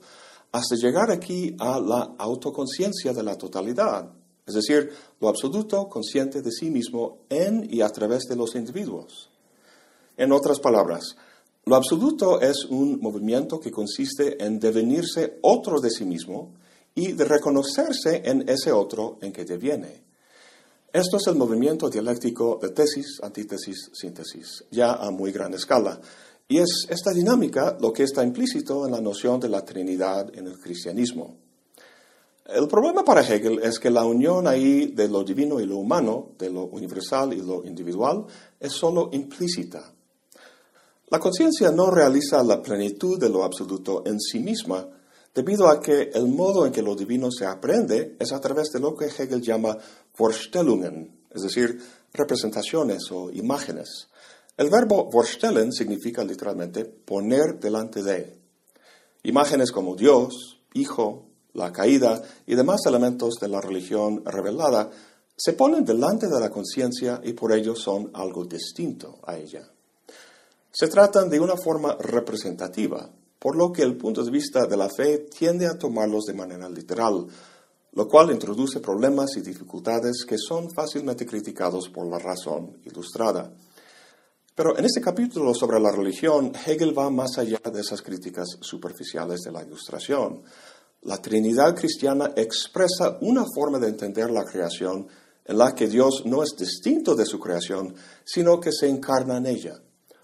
hasta 0.52 0.76
llegar 0.76 1.11
aquí 1.11 1.57
a 1.59 1.81
la 1.81 2.14
autoconciencia 2.16 3.12
de 3.12 3.25
la 3.25 3.37
totalidad, 3.37 4.09
es 4.47 4.55
decir, 4.55 4.93
lo 5.21 5.29
absoluto 5.29 5.88
consciente 5.88 6.41
de 6.41 6.53
sí 6.53 6.71
mismo 6.71 7.19
en 7.29 7.67
y 7.69 7.81
a 7.81 7.88
través 7.88 8.25
de 8.25 8.37
los 8.37 8.55
individuos. 8.55 9.29
En 10.17 10.33
otras 10.33 10.61
palabras, 10.61 11.17
lo 11.65 11.75
absoluto 11.75 12.41
es 12.41 12.65
un 12.65 13.00
movimiento 13.00 13.59
que 13.59 13.73
consiste 13.73 14.43
en 14.43 14.61
devenirse 14.61 15.38
otro 15.43 15.81
de 15.81 15.91
sí 15.91 16.05
mismo 16.05 16.53
y 16.95 17.12
de 17.12 17.25
reconocerse 17.25 18.23
en 18.25 18.49
ese 18.49 18.71
otro 18.71 19.19
en 19.21 19.33
que 19.33 19.45
deviene. 19.45 20.05
Esto 20.93 21.17
es 21.17 21.26
el 21.26 21.35
movimiento 21.35 21.91
dialéctico 21.91 22.59
de 22.62 22.71
tesis, 22.71 23.19
antítesis, 23.23 23.91
síntesis, 23.93 24.65
ya 24.71 24.93
a 24.93 25.11
muy 25.11 25.33
gran 25.33 25.53
escala, 25.55 26.00
y 26.49 26.59
es 26.59 26.87
esta 26.88 27.11
dinámica 27.11 27.76
lo 27.81 27.93
que 27.93 28.05
está 28.05 28.23
implícito 28.23 28.87
en 28.87 28.93
la 28.93 29.00
noción 29.00 29.41
de 29.41 29.49
la 29.49 29.65
Trinidad 29.65 30.31
en 30.38 30.47
el 30.47 30.61
cristianismo. 30.61 31.46
El 32.49 32.69
problema 32.69 33.05
para 33.05 33.23
Hegel 33.23 33.59
es 33.61 33.81
que 33.81 33.91
la 33.91 34.05
unión 34.05 34.47
ahí 34.47 34.87
de 34.87 35.09
lo 35.09 35.25
divino 35.25 35.59
y 35.59 35.67
lo 35.67 35.79
humano, 35.79 36.31
de 36.38 36.49
lo 36.49 36.67
universal 36.67 37.33
y 37.33 37.43
lo 37.43 37.65
individual, 37.65 38.25
es 38.61 38.73
solo 38.73 39.11
implícita. 39.12 39.93
La 41.09 41.19
conciencia 41.19 41.73
no 41.73 41.91
realiza 41.91 42.43
la 42.45 42.62
plenitud 42.62 43.19
de 43.19 43.29
lo 43.29 43.43
absoluto 43.43 44.05
en 44.07 44.21
sí 44.21 44.38
misma, 44.38 44.88
debido 45.35 45.69
a 45.69 45.81
que 45.81 46.11
el 46.15 46.29
modo 46.29 46.65
en 46.67 46.73
que 46.73 46.83
lo 46.83 46.95
divino 46.95 47.31
se 47.33 47.47
aprende 47.47 48.17
es 48.19 48.33
a 48.33 48.41
través 48.41 48.71
de 48.71 48.81
lo 48.81 48.95
que 48.95 49.07
Hegel 49.07 49.43
llama 49.43 49.76
Vorstellungen, 50.17 51.26
es 51.35 51.43
decir, 51.43 51.81
representaciones 52.12 53.11
o 53.11 53.31
imágenes. 53.31 54.09
El 54.57 54.71
verbo 54.71 55.11
vorstellen 55.11 55.73
significa 55.73 56.25
literalmente 56.25 56.85
poner 56.85 57.59
delante 57.61 58.03
de. 58.03 58.38
Imágenes 59.25 59.73
como 59.73 59.97
Dios, 59.97 60.61
Hijo, 60.73 61.25
la 61.57 61.73
caída 61.73 62.23
y 62.47 62.55
demás 62.55 62.83
elementos 62.87 63.35
de 63.41 63.49
la 63.49 63.61
religión 63.61 64.23
revelada 64.25 64.91
se 65.37 65.55
ponen 65.55 65.85
delante 65.85 66.29
de 66.29 66.41
la 66.41 66.51
conciencia 66.51 67.21
y 67.25 67.33
por 67.33 67.53
ello 67.53 67.75
son 67.75 68.11
algo 68.15 68.45
distinto 68.45 69.19
a 69.25 69.37
ella. 69.37 69.69
Se 70.71 70.89
tratan 70.89 71.29
de 71.29 71.41
una 71.41 71.57
forma 71.57 71.97
representativa, 71.99 73.11
por 73.39 73.57
lo 73.57 73.73
que 73.73 73.83
el 73.83 73.97
punto 73.97 74.23
de 74.23 74.31
vista 74.31 74.67
de 74.67 74.77
la 74.77 74.89
fe 74.89 75.19
tiende 75.19 75.67
a 75.67 75.79
tomarlos 75.79 76.25
de 76.25 76.35
manera 76.35 76.69
literal, 76.69 77.27
lo 77.93 78.09
cual 78.09 78.31
introduce 78.31 78.81
problemas 78.81 79.37
y 79.37 79.41
dificultades 79.41 80.25
que 80.27 80.37
son 80.39 80.71
fácilmente 80.71 81.25
criticados 81.25 81.89
por 81.89 82.07
la 82.07 82.19
razón 82.19 82.79
ilustrada. 82.85 83.51
Pero 84.55 84.79
en 84.79 84.87
este 84.87 85.03
capítulo 85.03 85.53
sobre 85.53 85.79
la 85.79 85.93
religión, 85.93 86.51
Hegel 86.67 86.99
va 86.99 87.11
más 87.11 87.37
allá 87.37 87.61
de 87.71 87.81
esas 87.81 88.01
críticas 88.01 88.57
superficiales 88.63 89.43
de 89.43 89.53
la 89.53 89.63
Ilustración. 89.63 90.43
La 91.07 91.23
Trinidad 91.23 91.77
cristiana 91.77 92.33
expresa 92.35 93.17
una 93.21 93.45
forma 93.55 93.79
de 93.79 93.87
entender 93.87 94.29
la 94.29 94.45
creación 94.45 95.07
en 95.45 95.57
la 95.57 95.73
que 95.73 95.87
Dios 95.87 96.25
no 96.25 96.43
es 96.43 96.57
distinto 96.59 97.15
de 97.15 97.25
su 97.25 97.39
creación, 97.39 97.95
sino 98.25 98.59
que 98.59 98.73
se 98.73 98.89
encarna 98.89 99.37
en 99.37 99.47
ella. 99.47 99.81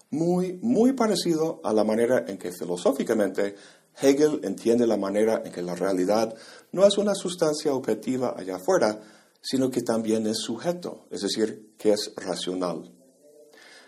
Muy, 0.09 0.59
muy 0.61 0.91
parecido 0.91 1.61
a 1.63 1.71
la 1.71 1.85
manera 1.85 2.25
en 2.27 2.37
que 2.37 2.51
filosóficamente 2.51 3.55
Hegel 4.01 4.41
entiende 4.43 4.85
la 4.85 4.97
manera 4.97 5.41
en 5.45 5.53
que 5.53 5.61
la 5.61 5.73
realidad 5.73 6.35
no 6.73 6.85
es 6.85 6.97
una 6.97 7.15
sustancia 7.15 7.73
objetiva 7.73 8.35
allá 8.37 8.57
afuera, 8.57 8.99
sino 9.39 9.71
que 9.71 9.83
también 9.83 10.27
es 10.27 10.39
sujeto, 10.39 11.07
es 11.09 11.21
decir, 11.21 11.75
que 11.77 11.93
es 11.93 12.11
racional. 12.17 12.91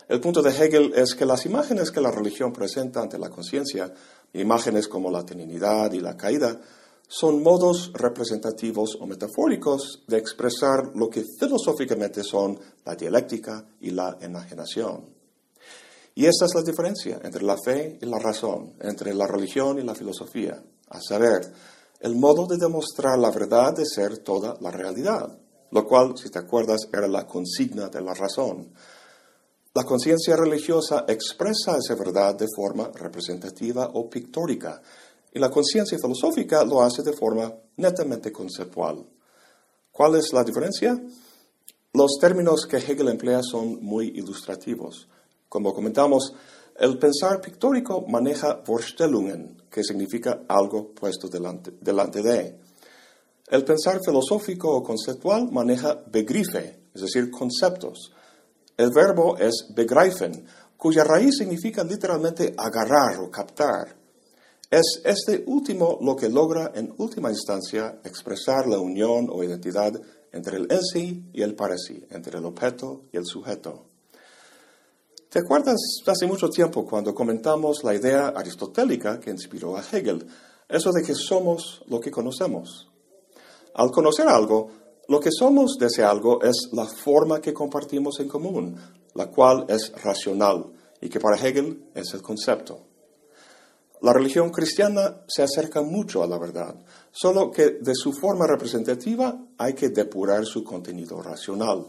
El 0.07 0.21
punto 0.21 0.41
de 0.41 0.51
Hegel 0.51 0.93
es 0.95 1.13
que 1.13 1.25
las 1.25 1.45
imágenes 1.45 1.91
que 1.91 1.99
la 1.99 2.11
religión 2.11 2.53
presenta 2.53 3.01
ante 3.01 3.19
la 3.19 3.29
conciencia, 3.29 3.93
imágenes 4.31 4.87
como 4.87 5.11
la 5.11 5.25
Trinidad 5.25 5.91
y 5.91 5.99
la 5.99 6.15
caída, 6.15 6.61
son 7.07 7.43
modos 7.43 7.91
representativos 7.93 8.97
o 8.99 9.05
metafóricos 9.05 10.03
de 10.07 10.17
expresar 10.17 10.91
lo 10.95 11.09
que 11.09 11.23
filosóficamente 11.39 12.23
son 12.23 12.59
la 12.83 12.95
dialéctica 12.95 13.65
y 13.81 13.91
la 13.91 14.17
enajenación. 14.21 15.13
Y 16.15 16.25
esta 16.25 16.45
es 16.45 16.55
la 16.55 16.63
diferencia 16.63 17.19
entre 17.23 17.43
la 17.43 17.57
fe 17.57 17.99
y 18.01 18.05
la 18.05 18.19
razón, 18.19 18.73
entre 18.79 19.13
la 19.13 19.27
religión 19.27 19.77
y 19.79 19.83
la 19.83 19.93
filosofía, 19.93 20.63
a 20.89 21.01
saber, 21.01 21.51
el 21.99 22.15
modo 22.15 22.45
de 22.47 22.57
demostrar 22.57 23.17
la 23.19 23.31
verdad 23.31 23.73
de 23.73 23.85
ser 23.85 24.19
toda 24.19 24.55
la 24.61 24.71
realidad, 24.71 25.37
lo 25.71 25.85
cual, 25.85 26.17
si 26.17 26.29
te 26.29 26.39
acuerdas, 26.39 26.87
era 26.91 27.07
la 27.07 27.27
consigna 27.27 27.89
de 27.89 28.01
la 28.01 28.13
razón. 28.13 28.71
La 29.73 29.83
conciencia 29.83 30.37
religiosa 30.37 31.03
expresa 31.05 31.77
esa 31.77 31.95
verdad 31.95 32.35
de 32.35 32.47
forma 32.55 32.91
representativa 32.93 33.89
o 33.93 34.09
pictórica, 34.09 34.81
y 35.35 35.39
la 35.39 35.51
conciencia 35.51 35.99
filosófica 35.99 36.63
lo 36.63 36.81
hace 36.81 37.03
de 37.03 37.11
forma 37.11 37.53
netamente 37.75 38.31
conceptual. 38.31 39.05
¿Cuál 39.91 40.15
es 40.15 40.31
la 40.31 40.45
diferencia? 40.45 40.97
Los 41.93 42.17
términos 42.21 42.65
que 42.65 42.77
Hegel 42.77 43.09
emplea 43.09 43.41
son 43.43 43.83
muy 43.83 44.13
ilustrativos. 44.15 45.09
Como 45.49 45.73
comentamos, 45.73 46.33
el 46.77 46.97
pensar 46.97 47.41
pictórico 47.41 48.05
maneja 48.07 48.61
Vorstellungen, 48.65 49.61
que 49.69 49.83
significa 49.83 50.43
algo 50.47 50.93
puesto 50.93 51.27
delante, 51.27 51.73
delante 51.81 52.21
de. 52.21 52.57
El 53.47 53.65
pensar 53.65 53.99
filosófico 54.05 54.73
o 54.73 54.83
conceptual 54.83 55.51
maneja 55.51 56.01
Begriffe, 56.07 56.79
es 56.93 57.01
decir, 57.01 57.29
conceptos. 57.29 58.13
El 58.77 58.91
verbo 58.91 59.37
es 59.37 59.67
begreifen, 59.75 60.45
cuya 60.77 61.03
raíz 61.03 61.37
significa 61.39 61.83
literalmente 61.83 62.53
agarrar 62.57 63.19
o 63.19 63.29
captar. 63.29 64.04
Es 64.71 65.01
este 65.03 65.43
último 65.45 65.99
lo 66.01 66.15
que 66.15 66.29
logra 66.29 66.71
en 66.73 66.93
última 66.97 67.29
instancia 67.29 67.99
expresar 68.03 68.67
la 68.67 68.79
unión 68.79 69.29
o 69.31 69.43
identidad 69.43 69.93
entre 70.31 70.57
el 70.57 70.71
en 70.71 70.81
sí 70.81 71.23
y 71.33 71.41
el 71.43 71.55
para 71.55 71.77
sí, 71.77 72.05
entre 72.09 72.39
el 72.39 72.45
objeto 72.45 73.03
y 73.11 73.17
el 73.17 73.25
sujeto. 73.25 73.85
¿Te 75.29 75.39
acuerdas 75.39 75.77
hace 76.05 76.25
mucho 76.25 76.49
tiempo 76.49 76.85
cuando 76.85 77.13
comentamos 77.13 77.83
la 77.83 77.93
idea 77.93 78.29
aristotélica 78.29 79.19
que 79.19 79.31
inspiró 79.31 79.77
a 79.77 79.83
Hegel, 79.83 80.25
eso 80.67 80.91
de 80.91 81.03
que 81.03 81.13
somos 81.13 81.83
lo 81.87 81.99
que 81.99 82.09
conocemos? 82.09 82.89
Al 83.75 83.91
conocer 83.91 84.27
algo, 84.27 84.71
lo 85.07 85.19
que 85.19 85.31
somos 85.31 85.77
de 85.77 85.87
ese 85.87 86.03
algo 86.03 86.41
es 86.41 86.69
la 86.71 86.85
forma 86.85 87.39
que 87.39 87.53
compartimos 87.53 88.19
en 88.19 88.27
común, 88.27 88.77
la 89.13 89.29
cual 89.29 89.65
es 89.67 89.91
racional 90.03 90.71
y 91.01 91.09
que 91.09 91.19
para 91.19 91.37
Hegel 91.37 91.89
es 91.93 92.13
el 92.13 92.21
concepto. 92.21 92.94
La 94.05 94.13
religión 94.13 94.51
cristiana 94.51 95.23
se 95.27 95.41
acerca 95.41 95.81
mucho 95.81 96.21
a 96.21 96.27
la 96.27 96.37
verdad, 96.37 96.75
solo 97.11 97.49
que 97.49 97.79
de 97.81 97.95
su 97.95 98.13
forma 98.13 98.45
representativa 98.45 99.35
hay 99.57 99.73
que 99.73 99.89
depurar 99.89 100.45
su 100.45 100.63
contenido 100.63 101.23
racional. 101.23 101.87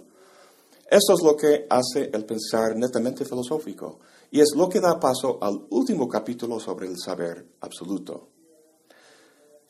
Esto 0.91 1.13
es 1.13 1.23
lo 1.23 1.37
que 1.37 1.67
hace 1.69 2.09
el 2.11 2.25
pensar 2.25 2.75
netamente 2.75 3.27
filosófico 3.27 3.99
y 4.31 4.41
es 4.41 4.55
lo 4.57 4.67
que 4.67 4.81
da 4.81 4.99
paso 4.99 5.37
al 5.43 5.67
último 5.69 6.09
capítulo 6.09 6.59
sobre 6.59 6.87
el 6.87 6.99
saber 6.99 7.49
absoluto. 7.61 8.31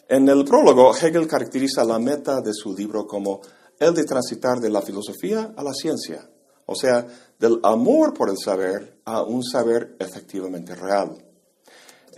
En 0.09 0.29
el 0.29 0.45
prólogo, 0.45 0.95
Hegel 0.95 1.27
caracteriza 1.27 1.83
la 1.83 1.99
meta 1.99 2.41
de 2.41 2.55
su 2.55 2.77
libro 2.77 3.09
como 3.09 3.41
el 3.77 3.93
de 3.93 4.05
transitar 4.05 4.61
de 4.61 4.71
la 4.71 4.83
filosofía 4.83 5.53
a 5.57 5.65
la 5.65 5.75
ciencia, 5.75 6.31
o 6.67 6.77
sea, 6.77 7.09
del 7.41 7.59
amor 7.65 8.15
por 8.15 8.31
el 8.31 8.39
saber 8.39 9.01
a 9.05 9.25
un 9.25 9.43
saber 9.43 9.97
efectivamente 9.99 10.77
real. 10.77 11.26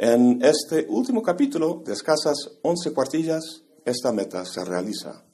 En 0.00 0.40
este 0.45 0.87
último 0.88 1.21
capítulo, 1.21 1.83
de 1.85 1.93
escasas 1.93 2.37
11 2.62 2.93
cuartillas, 2.93 3.64
esta 3.85 4.12
meta 4.12 4.45
se 4.45 4.64
realiza. 4.64 5.25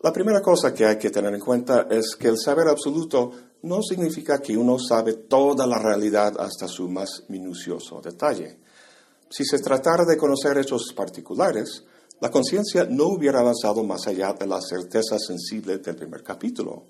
La 0.00 0.10
primera 0.10 0.40
cosa 0.40 0.72
que 0.72 0.86
hay 0.86 0.96
que 0.96 1.10
tener 1.10 1.34
en 1.34 1.40
cuenta 1.40 1.86
es 1.90 2.16
que 2.16 2.28
el 2.28 2.38
saber 2.38 2.66
absoluto 2.68 3.30
no 3.64 3.82
significa 3.82 4.40
que 4.40 4.56
uno 4.56 4.78
sabe 4.78 5.12
toda 5.28 5.66
la 5.66 5.78
realidad 5.78 6.32
hasta 6.40 6.66
su 6.66 6.88
más 6.88 7.24
minucioso 7.28 8.00
detalle. 8.00 8.58
Si 9.28 9.44
se 9.44 9.58
tratara 9.58 10.06
de 10.06 10.16
conocer 10.16 10.56
hechos 10.56 10.94
particulares, 10.96 11.84
la 12.22 12.30
conciencia 12.30 12.86
no 12.88 13.08
hubiera 13.08 13.40
avanzado 13.40 13.84
más 13.84 14.06
allá 14.06 14.32
de 14.32 14.46
la 14.46 14.62
certeza 14.62 15.18
sensible 15.18 15.76
del 15.76 15.94
primer 15.94 16.22
capítulo. 16.22 16.84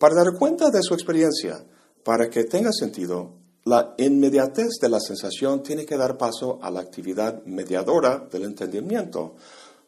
Para 0.00 0.16
dar 0.16 0.36
cuenta 0.36 0.68
de 0.70 0.82
su 0.82 0.94
experiencia, 0.94 1.64
para 2.02 2.28
que 2.28 2.42
tenga 2.42 2.72
sentido, 2.72 3.39
la 3.70 3.94
inmediatez 3.98 4.80
de 4.80 4.88
la 4.88 4.98
sensación 4.98 5.62
tiene 5.62 5.86
que 5.86 5.96
dar 5.96 6.18
paso 6.18 6.58
a 6.60 6.72
la 6.72 6.80
actividad 6.80 7.44
mediadora 7.44 8.18
del 8.18 8.42
entendimiento, 8.42 9.36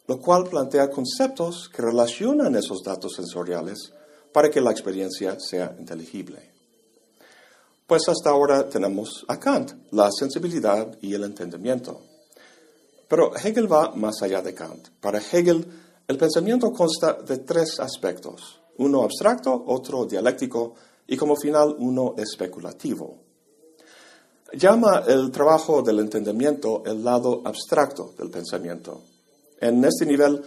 lo 0.06 0.20
cual 0.20 0.44
plantea 0.44 0.88
conceptos 0.88 1.68
que 1.68 1.82
relacionan 1.82 2.54
esos 2.54 2.80
datos 2.84 3.14
sensoriales 3.16 3.92
para 4.32 4.48
que 4.50 4.60
la 4.60 4.70
experiencia 4.70 5.36
sea 5.40 5.74
inteligible. 5.76 6.52
Pues 7.84 8.08
hasta 8.08 8.30
ahora 8.30 8.68
tenemos 8.68 9.24
a 9.26 9.40
Kant, 9.40 9.72
la 9.90 10.12
sensibilidad 10.12 10.96
y 11.00 11.14
el 11.14 11.24
entendimiento. 11.24 12.02
Pero 13.08 13.34
Hegel 13.34 13.70
va 13.70 13.96
más 13.96 14.22
allá 14.22 14.42
de 14.42 14.54
Kant. 14.54 14.90
Para 15.00 15.18
Hegel, 15.18 15.66
el 16.06 16.18
pensamiento 16.18 16.72
consta 16.72 17.14
de 17.14 17.38
tres 17.38 17.80
aspectos, 17.80 18.60
uno 18.78 19.02
abstracto, 19.02 19.64
otro 19.66 20.06
dialéctico 20.06 20.74
y 21.04 21.16
como 21.16 21.34
final 21.34 21.74
uno 21.80 22.14
especulativo. 22.16 23.31
Llama 24.54 25.04
el 25.08 25.30
trabajo 25.30 25.80
del 25.80 26.00
entendimiento 26.00 26.82
el 26.84 27.02
lado 27.02 27.40
abstracto 27.42 28.12
del 28.18 28.30
pensamiento. 28.30 29.00
En 29.58 29.82
este 29.82 30.04
nivel, 30.04 30.42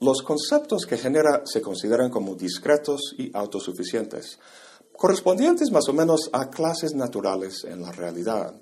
los 0.00 0.22
conceptos 0.22 0.86
que 0.86 0.96
genera 0.96 1.42
se 1.44 1.60
consideran 1.60 2.10
como 2.10 2.34
discretos 2.34 3.14
y 3.18 3.30
autosuficientes, 3.36 4.38
correspondientes 4.96 5.70
más 5.70 5.86
o 5.90 5.92
menos 5.92 6.30
a 6.32 6.48
clases 6.48 6.94
naturales 6.94 7.64
en 7.64 7.82
la 7.82 7.92
realidad. 7.92 8.54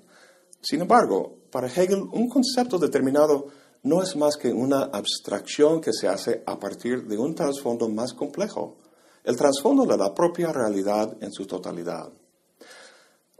Sin 0.61 0.81
embargo, 0.81 1.37
para 1.49 1.67
Hegel, 1.67 2.01
un 2.11 2.27
concepto 2.27 2.77
determinado 2.77 3.47
no 3.83 4.03
es 4.03 4.17
más 4.17 4.35
que 4.35 4.51
una 4.51 4.89
abstracción 4.91 5.79
que 5.79 5.93
se 5.93 6.09
hace 6.09 6.43
a 6.45 6.59
partir 6.59 7.07
de 7.07 7.17
un 7.17 7.33
trasfondo 7.33 7.87
más 7.87 8.13
complejo, 8.13 8.75
el 9.23 9.37
trasfondo 9.37 9.85
de 9.85 9.97
la 9.97 10.13
propia 10.13 10.51
realidad 10.51 11.15
en 11.21 11.31
su 11.31 11.45
totalidad. 11.45 12.11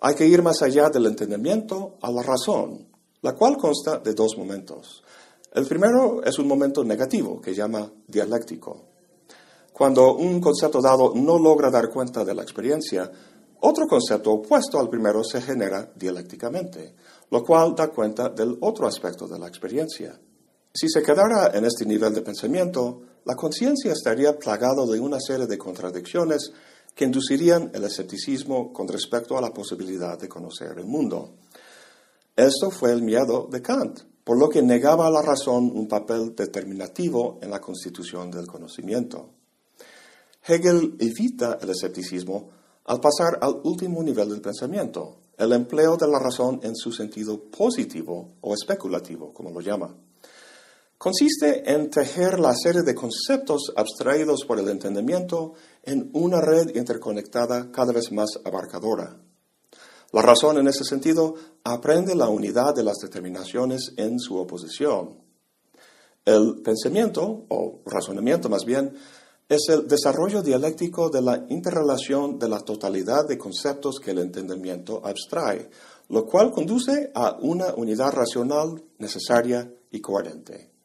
Hay 0.02 0.16
que 0.16 0.26
ir 0.26 0.42
más 0.42 0.62
allá 0.62 0.90
del 0.90 1.08
entendimiento 1.08 1.98
a 2.02 2.12
la 2.12 2.22
razón, 2.22 2.88
la 3.22 3.34
cual 3.34 3.58
consta 3.58 4.00
de 4.00 4.14
dos 4.14 4.38
momentos. 4.38 5.04
El 5.54 5.66
primero 5.66 6.24
es 6.24 6.40
un 6.40 6.48
momento 6.48 6.84
negativo 6.84 7.42
que 7.42 7.54
llama 7.54 7.92
dialéctico. 8.08 8.86
Cuando 9.74 10.16
un 10.16 10.40
concepto 10.40 10.82
dado 10.82 11.14
no 11.16 11.38
logra 11.38 11.70
dar 11.70 11.90
cuenta 11.90 12.24
de 12.24 12.34
la 12.34 12.44
experiencia, 12.44 13.12
otro 13.62 13.88
concepto 13.88 14.32
opuesto 14.32 14.80
al 14.80 14.90
primero 14.90 15.24
se 15.24 15.42
genera 15.42 15.92
dialécticamente, 15.96 16.96
lo 17.32 17.44
cual 17.44 17.76
da 17.76 17.90
cuenta 17.90 18.30
del 18.30 18.58
otro 18.62 18.88
aspecto 18.88 19.28
de 19.28 19.38
la 19.38 19.48
experiencia. 19.48 20.18
Si 20.74 20.88
se 20.88 21.02
quedara 21.02 21.52
en 21.54 21.66
este 21.66 21.86
nivel 21.86 22.14
de 22.14 22.22
pensamiento, 22.22 23.02
la 23.26 23.36
conciencia 23.36 23.92
estaría 23.92 24.38
plagada 24.38 24.86
de 24.86 25.00
una 25.00 25.20
serie 25.20 25.46
de 25.46 25.58
contradicciones 25.58 26.54
que 26.96 27.06
inducirían 27.06 27.72
el 27.74 27.84
escepticismo 27.84 28.74
con 28.74 28.88
respecto 28.88 29.38
a 29.38 29.42
la 29.42 29.54
posibilidad 29.54 30.20
de 30.20 30.28
conocer 30.28 30.78
el 30.78 30.86
mundo. 30.86 31.36
Esto 32.36 32.72
fue 32.72 32.92
el 32.92 33.02
miedo 33.02 33.48
de 33.52 33.62
Kant, 33.62 34.02
por 34.24 34.38
lo 34.38 34.50
que 34.50 34.62
negaba 34.62 35.08
a 35.08 35.12
la 35.12 35.22
razón 35.22 35.72
un 35.74 35.88
papel 35.88 36.36
determinativo 36.36 37.40
en 37.42 37.52
la 37.52 37.60
constitución 37.60 38.32
del 38.32 38.48
conocimiento. 38.48 39.30
Hegel 40.46 40.96
evita 41.00 41.58
el 41.62 41.70
escepticismo 41.70 42.50
al 42.86 43.00
pasar 43.00 43.38
al 43.42 43.60
último 43.64 44.02
nivel 44.04 44.30
del 44.30 44.42
pensamiento, 44.42 45.18
el 45.38 45.54
empleo 45.54 45.96
de 45.96 46.08
la 46.08 46.20
razón 46.20 46.60
en 46.64 46.76
su 46.76 46.92
sentido 46.92 47.40
positivo 47.50 48.36
o 48.42 48.54
especulativo, 48.54 49.34
como 49.34 49.52
lo 49.52 49.62
llama 49.62 49.96
consiste 51.00 51.72
en 51.72 51.90
tejer 51.90 52.42
la 52.42 52.54
serie 52.54 52.82
de 52.82 52.94
conceptos 52.94 53.72
abstraídos 53.78 54.44
por 54.46 54.60
el 54.60 54.68
entendimiento 54.68 55.54
en 55.82 56.10
una 56.14 56.42
red 56.42 56.76
interconectada 56.76 57.72
cada 57.72 57.94
vez 57.94 58.12
más 58.12 58.32
abarcadora. 58.44 59.18
La 60.12 60.22
razón 60.22 60.58
en 60.58 60.68
ese 60.68 60.84
sentido 60.84 61.36
aprende 61.64 62.16
la 62.16 62.28
unidad 62.28 62.76
de 62.76 62.84
las 62.84 62.98
determinaciones 62.98 63.94
en 63.96 64.20
su 64.20 64.38
oposición. 64.38 65.22
El 66.26 66.62
pensamiento, 66.62 67.46
o 67.48 67.80
razonamiento 67.86 68.50
más 68.50 68.66
bien, 68.66 68.94
es 69.48 69.70
el 69.70 69.88
desarrollo 69.88 70.42
dialéctico 70.42 71.10
de 71.10 71.22
la 71.22 71.46
interrelación 71.48 72.38
de 72.38 72.50
la 72.50 72.60
totalidad 72.60 73.26
de 73.26 73.38
conceptos 73.38 74.00
que 74.04 74.12
el 74.12 74.20
entendimiento 74.20 75.02
abstrae, 75.06 75.70
lo 76.10 76.26
cual 76.26 76.52
conduce 76.52 77.10
a 77.16 77.38
una 77.40 77.74
unidad 77.74 78.12
racional 78.12 78.84
necesaria 78.98 79.72
y 79.92 80.02
coherente. 80.02 80.79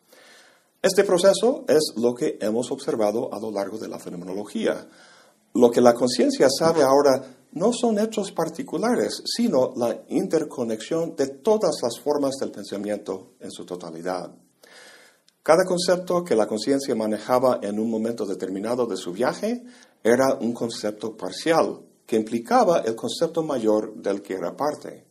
Este 0.84 1.02
proceso 1.02 1.64
es 1.66 1.94
lo 1.96 2.14
que 2.14 2.36
hemos 2.42 2.70
observado 2.70 3.32
a 3.32 3.40
lo 3.40 3.50
largo 3.50 3.78
de 3.78 3.88
la 3.88 3.98
fenomenología. 3.98 4.86
Lo 5.54 5.70
que 5.70 5.80
la 5.80 5.94
conciencia 5.94 6.46
sabe 6.50 6.82
ahora 6.82 7.24
no 7.52 7.72
son 7.72 7.98
hechos 7.98 8.32
particulares, 8.32 9.22
sino 9.24 9.72
la 9.76 10.04
interconexión 10.08 11.16
de 11.16 11.28
todas 11.28 11.76
las 11.82 11.98
formas 11.98 12.34
del 12.38 12.50
pensamiento 12.50 13.30
en 13.40 13.50
su 13.50 13.64
totalidad. 13.64 14.30
Cada 15.42 15.64
concepto 15.64 16.22
que 16.22 16.36
la 16.36 16.46
conciencia 16.46 16.94
manejaba 16.94 17.60
en 17.62 17.78
un 17.78 17.90
momento 17.90 18.26
determinado 18.26 18.84
de 18.84 18.98
su 18.98 19.10
viaje 19.10 19.64
era 20.02 20.34
un 20.34 20.52
concepto 20.52 21.16
parcial, 21.16 21.80
que 22.04 22.16
implicaba 22.16 22.80
el 22.80 22.94
concepto 22.94 23.42
mayor 23.42 23.94
del 23.94 24.20
que 24.20 24.34
era 24.34 24.54
parte. 24.54 25.06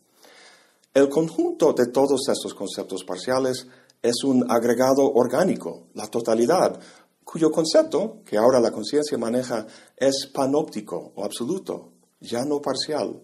El 0.94 1.10
conjunto 1.10 1.74
de 1.74 1.88
todos 1.88 2.30
estos 2.30 2.54
conceptos 2.54 3.04
parciales 3.04 3.66
es 4.04 4.24
un 4.26 4.46
agregado 4.52 5.12
orgánico, 5.14 5.88
la 5.94 6.08
totalidad, 6.08 6.80
cuyo 7.24 7.50
concepto, 7.50 8.22
que 8.26 8.38
ahora 8.38 8.60
la 8.60 8.72
conciencia 8.72 9.18
maneja, 9.18 9.66
es 9.96 10.28
panóptico 10.32 11.14
o 11.16 11.24
absoluto, 11.24 11.94
ya 12.20 12.44
no 12.44 12.62
parcial. 12.62 13.24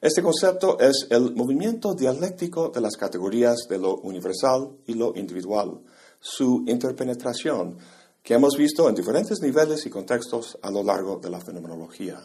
Este 0.00 0.22
concepto 0.22 0.78
es 0.78 1.06
el 1.10 1.34
movimiento 1.34 1.94
dialéctico 1.94 2.68
de 2.68 2.82
las 2.82 2.96
categorías 2.96 3.66
de 3.68 3.78
lo 3.78 3.96
universal 3.96 4.76
y 4.86 4.92
lo 4.92 5.16
individual, 5.16 5.80
su 6.20 6.64
interpenetración, 6.66 7.78
que 8.22 8.34
hemos 8.34 8.56
visto 8.56 8.88
en 8.90 8.94
diferentes 8.94 9.40
niveles 9.40 9.86
y 9.86 9.90
contextos 9.90 10.58
a 10.60 10.70
lo 10.70 10.82
largo 10.82 11.18
de 11.18 11.30
la 11.30 11.40
fenomenología. 11.40 12.20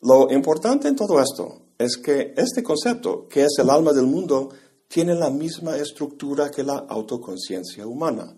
Lo 0.00 0.32
importante 0.32 0.88
en 0.88 0.96
todo 0.96 1.20
esto 1.20 1.66
es 1.76 1.98
que 1.98 2.32
este 2.34 2.62
concepto, 2.62 3.28
que 3.28 3.42
es 3.42 3.58
el 3.58 3.68
alma 3.68 3.92
del 3.92 4.06
mundo, 4.06 4.48
tiene 4.90 5.14
la 5.14 5.30
misma 5.30 5.76
estructura 5.76 6.50
que 6.50 6.64
la 6.64 6.84
autoconciencia 6.88 7.86
humana. 7.86 8.34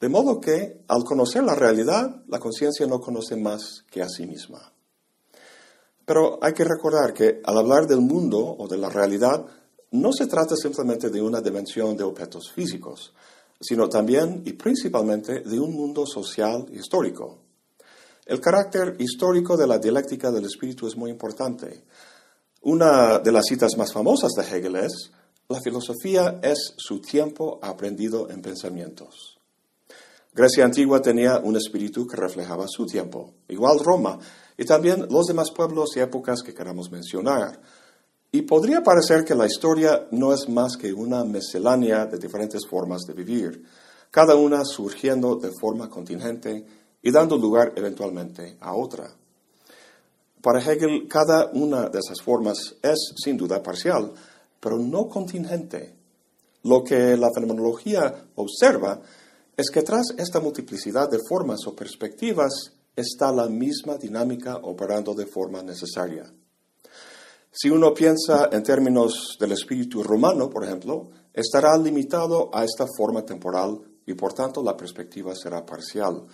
De 0.00 0.08
modo 0.08 0.40
que, 0.40 0.82
al 0.88 1.04
conocer 1.04 1.44
la 1.44 1.54
realidad, 1.54 2.24
la 2.26 2.40
conciencia 2.40 2.88
no 2.88 3.00
conoce 3.00 3.36
más 3.36 3.84
que 3.88 4.02
a 4.02 4.08
sí 4.08 4.26
misma. 4.26 4.72
Pero 6.04 6.40
hay 6.42 6.54
que 6.54 6.64
recordar 6.64 7.14
que 7.14 7.40
al 7.44 7.56
hablar 7.56 7.86
del 7.86 8.00
mundo 8.00 8.40
o 8.40 8.66
de 8.66 8.78
la 8.78 8.88
realidad, 8.88 9.46
no 9.92 10.12
se 10.12 10.26
trata 10.26 10.56
simplemente 10.56 11.08
de 11.08 11.22
una 11.22 11.40
dimensión 11.40 11.96
de 11.96 12.02
objetos 12.02 12.50
físicos, 12.50 13.14
sino 13.60 13.88
también 13.88 14.42
y 14.44 14.54
principalmente 14.54 15.42
de 15.42 15.60
un 15.60 15.72
mundo 15.72 16.04
social 16.04 16.66
histórico. 16.72 17.38
El 18.26 18.40
carácter 18.40 18.96
histórico 18.98 19.56
de 19.56 19.68
la 19.68 19.78
dialéctica 19.78 20.32
del 20.32 20.46
espíritu 20.46 20.88
es 20.88 20.96
muy 20.96 21.12
importante. 21.12 21.84
Una 22.62 23.20
de 23.20 23.30
las 23.30 23.44
citas 23.46 23.76
más 23.78 23.92
famosas 23.92 24.32
de 24.32 24.42
Hegel 24.42 24.74
es, 24.74 25.12
la 25.50 25.60
filosofía 25.60 26.38
es 26.42 26.74
su 26.76 27.00
tiempo 27.00 27.58
aprendido 27.60 28.30
en 28.30 28.40
pensamientos. 28.40 29.36
Grecia 30.32 30.64
antigua 30.64 31.02
tenía 31.02 31.38
un 31.38 31.56
espíritu 31.56 32.06
que 32.06 32.16
reflejaba 32.16 32.66
su 32.68 32.86
tiempo, 32.86 33.34
igual 33.48 33.80
Roma, 33.80 34.16
y 34.56 34.64
también 34.64 35.08
los 35.10 35.26
demás 35.26 35.50
pueblos 35.50 35.96
y 35.96 36.00
épocas 36.00 36.42
que 36.44 36.54
queramos 36.54 36.92
mencionar. 36.92 37.60
Y 38.30 38.42
podría 38.42 38.84
parecer 38.84 39.24
que 39.24 39.34
la 39.34 39.46
historia 39.46 40.06
no 40.12 40.32
es 40.32 40.48
más 40.48 40.76
que 40.76 40.92
una 40.92 41.24
miscelánea 41.24 42.06
de 42.06 42.18
diferentes 42.18 42.64
formas 42.70 43.02
de 43.02 43.14
vivir, 43.14 43.64
cada 44.12 44.36
una 44.36 44.64
surgiendo 44.64 45.34
de 45.34 45.50
forma 45.60 45.90
contingente 45.90 46.64
y 47.02 47.10
dando 47.10 47.36
lugar 47.36 47.72
eventualmente 47.74 48.56
a 48.60 48.76
otra. 48.76 49.10
Para 50.40 50.60
Hegel, 50.60 51.08
cada 51.08 51.50
una 51.52 51.88
de 51.88 51.98
esas 51.98 52.22
formas 52.24 52.76
es 52.82 53.14
sin 53.16 53.36
duda 53.36 53.60
parcial, 53.60 54.12
pero 54.60 54.78
no 54.78 55.08
contingente. 55.08 55.96
Lo 56.62 56.84
que 56.84 57.16
la 57.16 57.30
fenomenología 57.34 58.26
observa 58.36 59.00
es 59.56 59.70
que 59.70 59.82
tras 59.82 60.14
esta 60.18 60.40
multiplicidad 60.40 61.10
de 61.10 61.18
formas 61.26 61.66
o 61.66 61.74
perspectivas 61.74 62.72
está 62.94 63.32
la 63.32 63.48
misma 63.48 63.96
dinámica 63.96 64.56
operando 64.56 65.14
de 65.14 65.26
forma 65.26 65.62
necesaria. 65.62 66.30
Si 67.50 67.68
uno 67.68 67.92
piensa 67.92 68.48
en 68.52 68.62
términos 68.62 69.36
del 69.40 69.52
espíritu 69.52 70.02
romano, 70.02 70.48
por 70.48 70.64
ejemplo, 70.64 71.10
estará 71.32 71.76
limitado 71.76 72.50
a 72.54 72.64
esta 72.64 72.86
forma 72.96 73.24
temporal 73.24 73.80
y 74.06 74.14
por 74.14 74.32
tanto 74.32 74.62
la 74.62 74.76
perspectiva 74.76 75.34
será 75.34 75.64
parcial. 75.66 76.26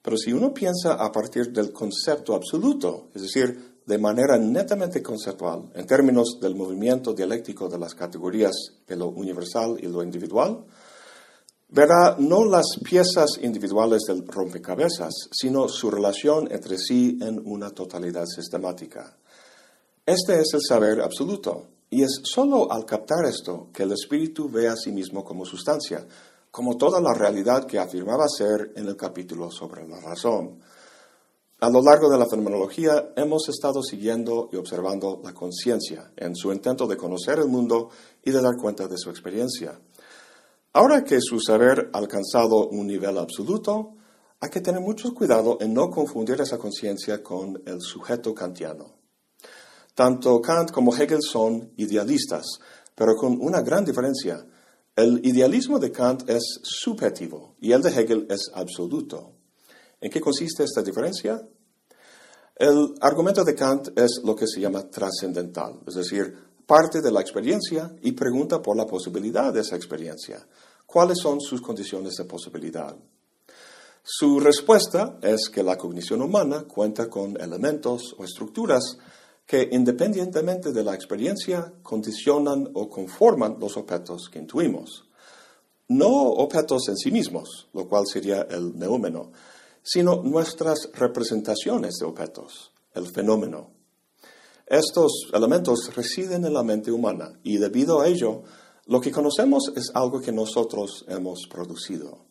Pero 0.00 0.16
si 0.16 0.32
uno 0.32 0.52
piensa 0.52 0.94
a 0.94 1.10
partir 1.10 1.50
del 1.50 1.72
concepto 1.72 2.34
absoluto, 2.34 3.08
es 3.14 3.22
decir, 3.22 3.73
de 3.86 3.98
manera 3.98 4.38
netamente 4.38 5.02
conceptual, 5.02 5.70
en 5.74 5.86
términos 5.86 6.38
del 6.40 6.54
movimiento 6.54 7.12
dialéctico 7.12 7.68
de 7.68 7.78
las 7.78 7.94
categorías 7.94 8.54
de 8.86 8.96
lo 8.96 9.08
universal 9.08 9.76
y 9.80 9.86
lo 9.86 10.02
individual, 10.02 10.64
verá 11.68 12.16
no 12.18 12.44
las 12.44 12.78
piezas 12.82 13.38
individuales 13.42 14.02
del 14.06 14.26
rompecabezas, 14.26 15.12
sino 15.32 15.68
su 15.68 15.90
relación 15.90 16.48
entre 16.50 16.78
sí 16.78 17.18
en 17.20 17.42
una 17.44 17.70
totalidad 17.70 18.26
sistemática. 18.26 19.16
Este 20.06 20.40
es 20.40 20.54
el 20.54 20.60
saber 20.62 21.00
absoluto, 21.00 21.66
y 21.90 22.02
es 22.02 22.20
sólo 22.24 22.72
al 22.72 22.84
captar 22.84 23.24
esto 23.26 23.68
que 23.72 23.82
el 23.82 23.92
espíritu 23.92 24.48
ve 24.48 24.68
a 24.68 24.76
sí 24.76 24.92
mismo 24.92 25.24
como 25.24 25.44
sustancia, 25.44 26.06
como 26.50 26.76
toda 26.76 27.00
la 27.00 27.12
realidad 27.12 27.66
que 27.66 27.78
afirmaba 27.78 28.26
ser 28.28 28.72
en 28.76 28.86
el 28.86 28.96
capítulo 28.96 29.50
sobre 29.50 29.86
la 29.86 30.00
razón. 30.00 30.60
A 31.64 31.70
lo 31.70 31.80
largo 31.80 32.10
de 32.10 32.18
la 32.18 32.26
fenomenología 32.26 33.14
hemos 33.16 33.48
estado 33.48 33.82
siguiendo 33.82 34.50
y 34.52 34.56
observando 34.56 35.22
la 35.24 35.32
conciencia 35.32 36.12
en 36.14 36.36
su 36.36 36.52
intento 36.52 36.86
de 36.86 36.98
conocer 36.98 37.38
el 37.38 37.48
mundo 37.48 37.88
y 38.22 38.32
de 38.32 38.42
dar 38.42 38.54
cuenta 38.60 38.86
de 38.86 38.98
su 38.98 39.08
experiencia. 39.08 39.80
Ahora 40.74 41.02
que 41.02 41.22
su 41.22 41.40
saber 41.40 41.88
ha 41.94 41.96
alcanzado 41.96 42.68
un 42.68 42.86
nivel 42.86 43.16
absoluto, 43.16 43.94
hay 44.40 44.50
que 44.50 44.60
tener 44.60 44.82
mucho 44.82 45.14
cuidado 45.14 45.56
en 45.58 45.72
no 45.72 45.88
confundir 45.88 46.38
esa 46.38 46.58
conciencia 46.58 47.22
con 47.22 47.62
el 47.64 47.80
sujeto 47.80 48.34
kantiano. 48.34 48.98
Tanto 49.94 50.42
Kant 50.42 50.70
como 50.70 50.94
Hegel 50.94 51.22
son 51.22 51.72
idealistas, 51.78 52.44
pero 52.94 53.16
con 53.16 53.38
una 53.40 53.62
gran 53.62 53.86
diferencia. 53.86 54.46
El 54.94 55.26
idealismo 55.26 55.78
de 55.78 55.90
Kant 55.90 56.28
es 56.28 56.60
subjetivo 56.62 57.56
y 57.58 57.72
el 57.72 57.80
de 57.80 57.88
Hegel 57.88 58.26
es 58.28 58.50
absoluto. 58.52 59.33
¿En 60.04 60.10
qué 60.10 60.20
consiste 60.20 60.64
esta 60.64 60.82
diferencia? 60.82 61.40
El 62.56 62.94
argumento 63.00 63.42
de 63.42 63.54
Kant 63.54 63.98
es 63.98 64.20
lo 64.22 64.36
que 64.36 64.46
se 64.46 64.60
llama 64.60 64.82
trascendental, 64.90 65.80
es 65.86 65.94
decir, 65.94 66.36
parte 66.66 67.00
de 67.00 67.10
la 67.10 67.22
experiencia 67.22 67.90
y 68.02 68.12
pregunta 68.12 68.60
por 68.60 68.76
la 68.76 68.84
posibilidad 68.84 69.50
de 69.50 69.62
esa 69.62 69.76
experiencia. 69.76 70.46
¿Cuáles 70.84 71.16
son 71.22 71.40
sus 71.40 71.62
condiciones 71.62 72.16
de 72.16 72.26
posibilidad? 72.26 72.94
Su 74.02 74.40
respuesta 74.40 75.18
es 75.22 75.48
que 75.48 75.62
la 75.62 75.78
cognición 75.78 76.20
humana 76.20 76.64
cuenta 76.64 77.08
con 77.08 77.40
elementos 77.40 78.14
o 78.18 78.24
estructuras 78.24 78.98
que 79.46 79.70
independientemente 79.72 80.70
de 80.70 80.84
la 80.84 80.94
experiencia 80.94 81.72
condicionan 81.82 82.68
o 82.74 82.90
conforman 82.90 83.56
los 83.58 83.78
objetos 83.78 84.28
que 84.30 84.38
intuimos. 84.38 85.06
No 85.88 86.10
objetos 86.10 86.88
en 86.88 86.98
sí 86.98 87.10
mismos, 87.10 87.68
lo 87.72 87.88
cual 87.88 88.04
sería 88.06 88.42
el 88.50 88.78
neúmeno, 88.78 89.32
sino 89.84 90.22
nuestras 90.22 90.88
representaciones 90.94 91.98
de 92.00 92.06
objetos, 92.06 92.72
el 92.94 93.06
fenómeno. 93.06 93.70
Estos 94.66 95.28
elementos 95.32 95.94
residen 95.94 96.46
en 96.46 96.54
la 96.54 96.62
mente 96.62 96.90
humana 96.90 97.38
y 97.42 97.58
debido 97.58 98.00
a 98.00 98.08
ello, 98.08 98.42
lo 98.86 99.00
que 99.00 99.12
conocemos 99.12 99.70
es 99.76 99.90
algo 99.94 100.20
que 100.20 100.32
nosotros 100.32 101.04
hemos 101.06 101.46
producido. 101.50 102.24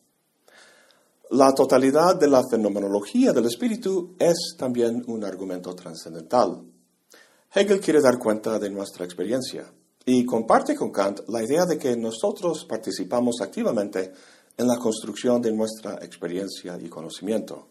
La 1.30 1.52
totalidad 1.54 2.16
de 2.16 2.28
la 2.28 2.42
fenomenología 2.50 3.32
del 3.32 3.46
espíritu 3.46 4.14
es 4.18 4.56
también 4.58 5.04
un 5.06 5.24
argumento 5.24 5.74
trascendental. 5.74 6.62
Hegel 7.54 7.80
quiere 7.80 8.00
dar 8.00 8.18
cuenta 8.18 8.58
de 8.58 8.68
nuestra 8.68 9.04
experiencia 9.04 9.72
y 10.04 10.24
comparte 10.24 10.74
con 10.74 10.90
Kant 10.90 11.20
la 11.28 11.42
idea 11.42 11.64
de 11.66 11.78
que 11.78 11.96
nosotros 11.96 12.66
participamos 12.68 13.36
activamente 13.40 14.12
en 14.56 14.66
la 14.66 14.78
construcción 14.78 15.42
de 15.42 15.52
nuestra 15.52 15.94
experiencia 16.02 16.78
y 16.80 16.88
conocimiento. 16.88 17.68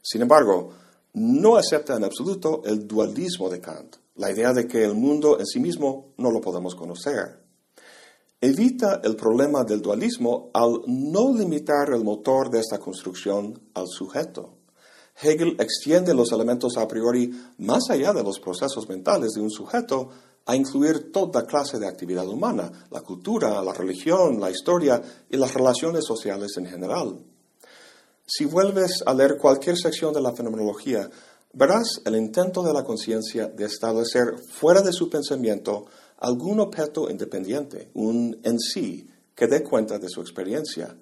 Sin 0.00 0.22
embargo, 0.22 0.72
no 1.14 1.56
acepta 1.56 1.96
en 1.96 2.04
absoluto 2.04 2.62
el 2.64 2.86
dualismo 2.86 3.48
de 3.50 3.60
Kant, 3.60 3.96
la 4.16 4.30
idea 4.30 4.52
de 4.52 4.66
que 4.66 4.84
el 4.84 4.94
mundo 4.94 5.38
en 5.38 5.46
sí 5.46 5.60
mismo 5.60 6.12
no 6.16 6.30
lo 6.30 6.40
podemos 6.40 6.74
conocer. 6.74 7.42
Evita 8.40 9.00
el 9.04 9.14
problema 9.14 9.62
del 9.62 9.80
dualismo 9.80 10.50
al 10.52 10.80
no 10.86 11.32
limitar 11.32 11.90
el 11.90 12.02
motor 12.02 12.50
de 12.50 12.60
esta 12.60 12.78
construcción 12.78 13.60
al 13.74 13.86
sujeto. 13.86 14.58
Hegel 15.20 15.56
extiende 15.60 16.14
los 16.14 16.32
elementos 16.32 16.76
a 16.76 16.88
priori 16.88 17.30
más 17.58 17.90
allá 17.90 18.12
de 18.12 18.24
los 18.24 18.40
procesos 18.40 18.88
mentales 18.88 19.32
de 19.32 19.42
un 19.42 19.50
sujeto 19.50 20.08
a 20.46 20.56
incluir 20.56 21.12
toda 21.12 21.46
clase 21.46 21.78
de 21.78 21.86
actividad 21.86 22.26
humana, 22.26 22.70
la 22.90 23.00
cultura, 23.00 23.62
la 23.62 23.72
religión, 23.72 24.40
la 24.40 24.50
historia 24.50 25.00
y 25.30 25.36
las 25.36 25.54
relaciones 25.54 26.04
sociales 26.04 26.56
en 26.56 26.66
general. 26.66 27.18
Si 28.26 28.44
vuelves 28.44 29.02
a 29.04 29.14
leer 29.14 29.36
cualquier 29.36 29.76
sección 29.76 30.12
de 30.12 30.20
la 30.20 30.32
fenomenología, 30.32 31.08
verás 31.52 32.00
el 32.04 32.16
intento 32.16 32.62
de 32.62 32.72
la 32.72 32.82
conciencia 32.82 33.46
de 33.46 33.64
establecer 33.64 34.38
fuera 34.48 34.80
de 34.80 34.92
su 34.92 35.10
pensamiento 35.10 35.86
algún 36.18 36.60
objeto 36.60 37.10
independiente, 37.10 37.90
un 37.94 38.38
en 38.42 38.58
sí, 38.58 39.08
que 39.34 39.46
dé 39.46 39.62
cuenta 39.62 39.98
de 39.98 40.08
su 40.08 40.20
experiencia. 40.20 40.96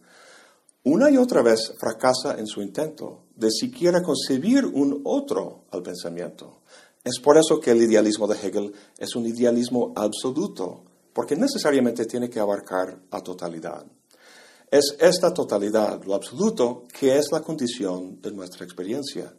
Una 0.83 1.11
y 1.11 1.18
otra 1.18 1.42
vez 1.42 1.74
fracasa 1.79 2.38
en 2.38 2.46
su 2.46 2.62
intento 2.62 3.24
de 3.37 3.50
siquiera 3.50 4.03
concebir 4.03 4.64
un 4.64 5.03
otro 5.05 5.64
al 5.70 5.83
pensamiento. 5.83 6.62
Es 7.02 7.18
por 7.18 7.38
eso 7.38 7.58
que 7.60 7.70
el 7.70 7.82
idealismo 7.82 8.26
de 8.26 8.36
Hegel 8.36 8.74
es 8.98 9.16
un 9.16 9.24
idealismo 9.26 9.92
absoluto, 9.96 10.84
porque 11.14 11.34
necesariamente 11.34 12.04
tiene 12.04 12.28
que 12.28 12.40
abarcar 12.40 13.00
la 13.10 13.22
totalidad. 13.22 13.86
Es 14.70 14.96
esta 15.00 15.32
totalidad, 15.32 16.04
lo 16.04 16.14
absoluto, 16.14 16.84
que 16.92 17.16
es 17.16 17.32
la 17.32 17.40
condición 17.40 18.20
de 18.20 18.32
nuestra 18.32 18.64
experiencia. 18.64 19.34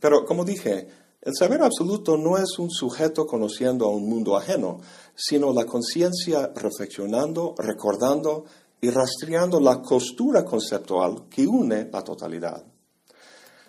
Pero, 0.00 0.24
como 0.24 0.44
dije, 0.44 0.88
el 1.22 1.32
saber 1.34 1.62
absoluto 1.62 2.16
no 2.16 2.36
es 2.36 2.58
un 2.58 2.70
sujeto 2.70 3.24
conociendo 3.24 3.86
a 3.86 3.90
un 3.90 4.08
mundo 4.08 4.36
ajeno, 4.36 4.80
sino 5.14 5.52
la 5.52 5.64
conciencia 5.64 6.52
reflexionando, 6.54 7.54
recordando 7.56 8.44
y 8.80 8.90
rastreando 8.90 9.60
la 9.60 9.80
costura 9.80 10.44
conceptual 10.44 11.28
que 11.30 11.46
une 11.46 11.88
la 11.90 12.02
totalidad. 12.02 12.73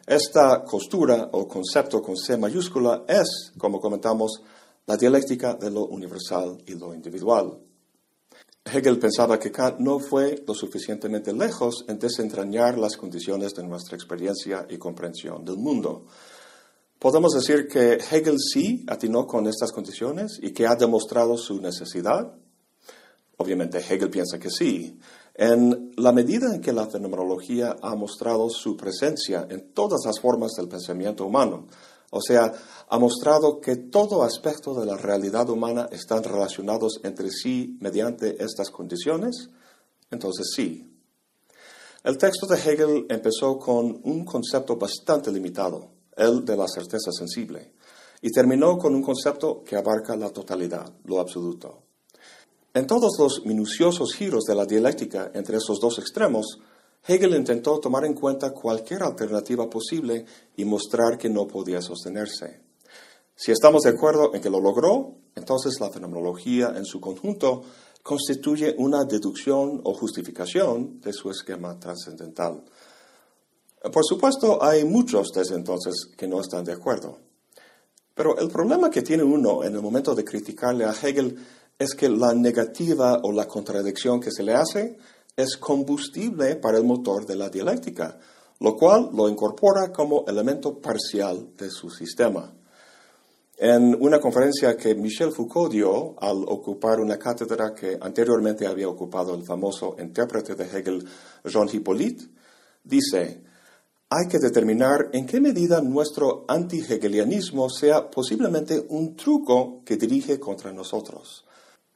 Esta 0.05 0.63
costura 0.63 1.29
o 1.31 1.47
concepto 1.47 2.01
con 2.01 2.15
C 2.15 2.37
mayúscula 2.37 3.05
es, 3.07 3.51
como 3.57 3.79
comentamos, 3.79 4.41
la 4.85 4.97
dialéctica 4.97 5.55
de 5.55 5.71
lo 5.71 5.87
universal 5.87 6.61
y 6.67 6.75
lo 6.75 6.93
individual. 6.93 7.57
Hegel 8.63 8.99
pensaba 8.99 9.39
que 9.39 9.51
Kant 9.51 9.79
no 9.79 9.99
fue 9.99 10.43
lo 10.45 10.53
suficientemente 10.53 11.33
lejos 11.33 11.85
en 11.87 11.97
desentrañar 11.97 12.77
las 12.77 12.97
condiciones 12.97 13.53
de 13.53 13.63
nuestra 13.63 13.95
experiencia 13.95 14.67
y 14.69 14.77
comprensión 14.77 15.43
del 15.43 15.57
mundo. 15.57 16.05
Podemos 16.99 17.33
decir 17.33 17.67
que 17.67 17.93
Hegel 17.93 18.37
sí 18.39 18.85
atinó 18.87 19.25
con 19.25 19.47
estas 19.47 19.71
condiciones 19.71 20.39
y 20.41 20.51
que 20.51 20.67
ha 20.67 20.75
demostrado 20.75 21.37
su 21.37 21.59
necesidad. 21.59 22.31
Obviamente 23.37 23.79
Hegel 23.79 24.09
piensa 24.09 24.39
que 24.39 24.49
sí, 24.49 24.99
en 25.35 25.91
la 25.97 26.13
medida 26.13 26.55
en 26.55 26.61
que 26.61 26.71
la 26.71 26.87
fenomenología 26.87 27.75
ha 27.81 27.95
mostrado 27.95 28.49
su 28.49 28.77
presencia 28.77 29.45
en 29.49 29.73
todas 29.73 30.05
las 30.05 30.19
formas 30.19 30.53
del 30.53 30.69
pensamiento 30.69 31.25
humano, 31.25 31.67
o 32.11 32.21
sea, 32.21 32.53
ha 32.87 32.97
mostrado 32.97 33.59
que 33.59 33.75
todo 33.75 34.23
aspecto 34.23 34.73
de 34.73 34.85
la 34.85 34.95
realidad 34.95 35.49
humana 35.49 35.89
están 35.91 36.23
relacionados 36.23 37.01
entre 37.03 37.29
sí 37.29 37.77
mediante 37.81 38.41
estas 38.41 38.69
condiciones, 38.69 39.49
entonces 40.09 40.51
sí. 40.55 40.89
El 42.05 42.17
texto 42.17 42.45
de 42.45 42.55
Hegel 42.55 43.05
empezó 43.09 43.59
con 43.59 43.99
un 44.03 44.23
concepto 44.23 44.77
bastante 44.77 45.31
limitado, 45.31 45.89
el 46.15 46.45
de 46.45 46.55
la 46.55 46.67
certeza 46.67 47.11
sensible, 47.11 47.73
y 48.21 48.31
terminó 48.31 48.77
con 48.77 48.95
un 48.95 49.01
concepto 49.01 49.63
que 49.65 49.75
abarca 49.75 50.15
la 50.15 50.29
totalidad, 50.29 50.93
lo 51.03 51.19
absoluto. 51.19 51.84
En 52.75 52.87
todos 52.87 53.17
los 53.17 53.45
minuciosos 53.45 54.13
giros 54.13 54.43
de 54.43 54.53
la 54.53 54.65
dialéctica 54.65 55.31
entre 55.33 55.55
esos 55.55 55.79
dos 55.79 55.97
extremos, 55.97 56.59
Hegel 57.07 57.33
intentó 57.33 57.79
tomar 57.79 58.03
en 58.03 58.13
cuenta 58.13 58.51
cualquier 58.51 59.01
alternativa 59.01 59.69
posible 59.69 60.25
y 60.57 60.65
mostrar 60.65 61.17
que 61.17 61.29
no 61.29 61.47
podía 61.47 61.81
sostenerse. 61.81 62.59
Si 63.33 63.53
estamos 63.53 63.83
de 63.83 63.91
acuerdo 63.91 64.35
en 64.35 64.41
que 64.41 64.49
lo 64.49 64.59
logró, 64.59 65.15
entonces 65.35 65.79
la 65.79 65.89
fenomenología 65.89 66.73
en 66.75 66.83
su 66.83 66.99
conjunto 66.99 67.63
constituye 68.03 68.75
una 68.77 69.05
deducción 69.05 69.79
o 69.85 69.93
justificación 69.93 70.99
de 70.99 71.13
su 71.13 71.31
esquema 71.31 71.79
trascendental. 71.79 72.61
Por 73.83 74.03
supuesto, 74.03 74.61
hay 74.61 74.83
muchos 74.83 75.29
desde 75.33 75.55
entonces 75.55 76.09
que 76.17 76.27
no 76.27 76.41
están 76.41 76.65
de 76.65 76.73
acuerdo. 76.73 77.19
Pero 78.13 78.37
el 78.37 78.49
problema 78.49 78.89
que 78.89 79.01
tiene 79.01 79.23
uno 79.23 79.63
en 79.63 79.75
el 79.75 79.81
momento 79.81 80.13
de 80.13 80.25
criticarle 80.25 80.83
a 80.83 80.91
Hegel 80.91 81.37
es 81.77 81.93
que 81.93 82.09
la 82.09 82.33
negativa 82.33 83.19
o 83.23 83.31
la 83.31 83.47
contradicción 83.47 84.19
que 84.19 84.31
se 84.31 84.43
le 84.43 84.53
hace 84.53 84.97
es 85.35 85.57
combustible 85.57 86.55
para 86.55 86.77
el 86.77 86.85
motor 86.85 87.25
de 87.25 87.35
la 87.35 87.49
dialéctica, 87.49 88.17
lo 88.59 88.75
cual 88.75 89.09
lo 89.13 89.27
incorpora 89.27 89.91
como 89.91 90.23
elemento 90.27 90.79
parcial 90.79 91.49
de 91.57 91.69
su 91.69 91.89
sistema. 91.89 92.53
En 93.57 93.95
una 94.01 94.19
conferencia 94.19 94.75
que 94.75 94.95
Michel 94.95 95.31
Foucault 95.31 95.71
dio 95.71 96.15
al 96.19 96.43
ocupar 96.47 96.99
una 96.99 97.17
cátedra 97.17 97.73
que 97.73 97.97
anteriormente 98.01 98.67
había 98.67 98.89
ocupado 98.89 99.33
el 99.33 99.43
famoso 99.43 99.95
intérprete 99.97 100.55
de 100.55 100.65
Hegel, 100.65 101.07
Jean 101.45 101.69
Hippolyte, 101.71 102.25
dice, 102.83 103.41
hay 104.09 104.27
que 104.27 104.39
determinar 104.39 105.09
en 105.13 105.25
qué 105.25 105.39
medida 105.39 105.81
nuestro 105.81 106.43
anti-hegelianismo 106.49 107.69
sea 107.69 108.09
posiblemente 108.09 108.85
un 108.89 109.15
truco 109.15 109.81
que 109.85 109.95
dirige 109.95 110.37
contra 110.37 110.73
nosotros, 110.73 111.44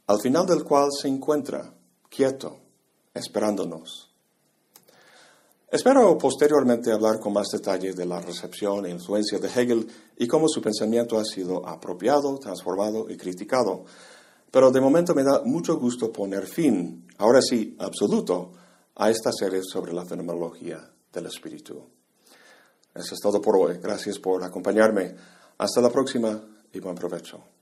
al 0.10 0.20
final 0.20 0.48
del 0.48 0.64
cual 0.64 0.90
se 0.92 1.08
encuentra, 1.08 1.72
quieto, 2.10 2.58
esperándonos. 3.14 4.10
Espero 5.70 6.18
posteriormente 6.18 6.92
hablar 6.92 7.20
con 7.20 7.34
más 7.34 7.50
detalle 7.50 7.94
de 7.94 8.08
la 8.08 8.20
recepción 8.20 8.88
e 8.88 8.90
influencia 8.90 9.38
de 9.38 9.48
Hegel 9.48 9.88
y 10.18 10.28
cómo 10.28 10.50
su 10.50 10.64
pensamiento 10.64 11.20
ha 11.20 11.24
sido 11.24 11.64
apropiado, 11.64 12.40
transformado 12.40 13.08
y 13.08 13.18
criticado. 13.18 13.86
Pero 14.50 14.72
de 14.72 14.82
momento 14.82 15.14
me 15.14 15.24
da 15.24 15.44
mucho 15.46 15.78
gusto 15.78 16.12
poner 16.12 16.48
fin, 16.48 17.06
ahora 17.20 17.40
sí, 17.40 17.76
absoluto, 17.78 18.54
a 18.96 19.12
esta 19.12 19.32
serie 19.32 19.62
sobre 19.62 19.94
la 19.94 20.06
fenomenología 20.06 20.92
del 21.14 21.28
espíritu. 21.28 21.84
Eso 22.96 23.14
es 23.14 23.22
todo 23.22 23.40
por 23.40 23.56
hoy. 23.58 23.78
Gracias 23.78 24.18
por 24.18 24.44
acompañarme. 24.44 25.16
Hasta 25.60 25.82
la 25.82 25.92
próxima 25.92 26.42
y 26.74 26.80
buen 26.80 26.96
provecho. 26.96 27.59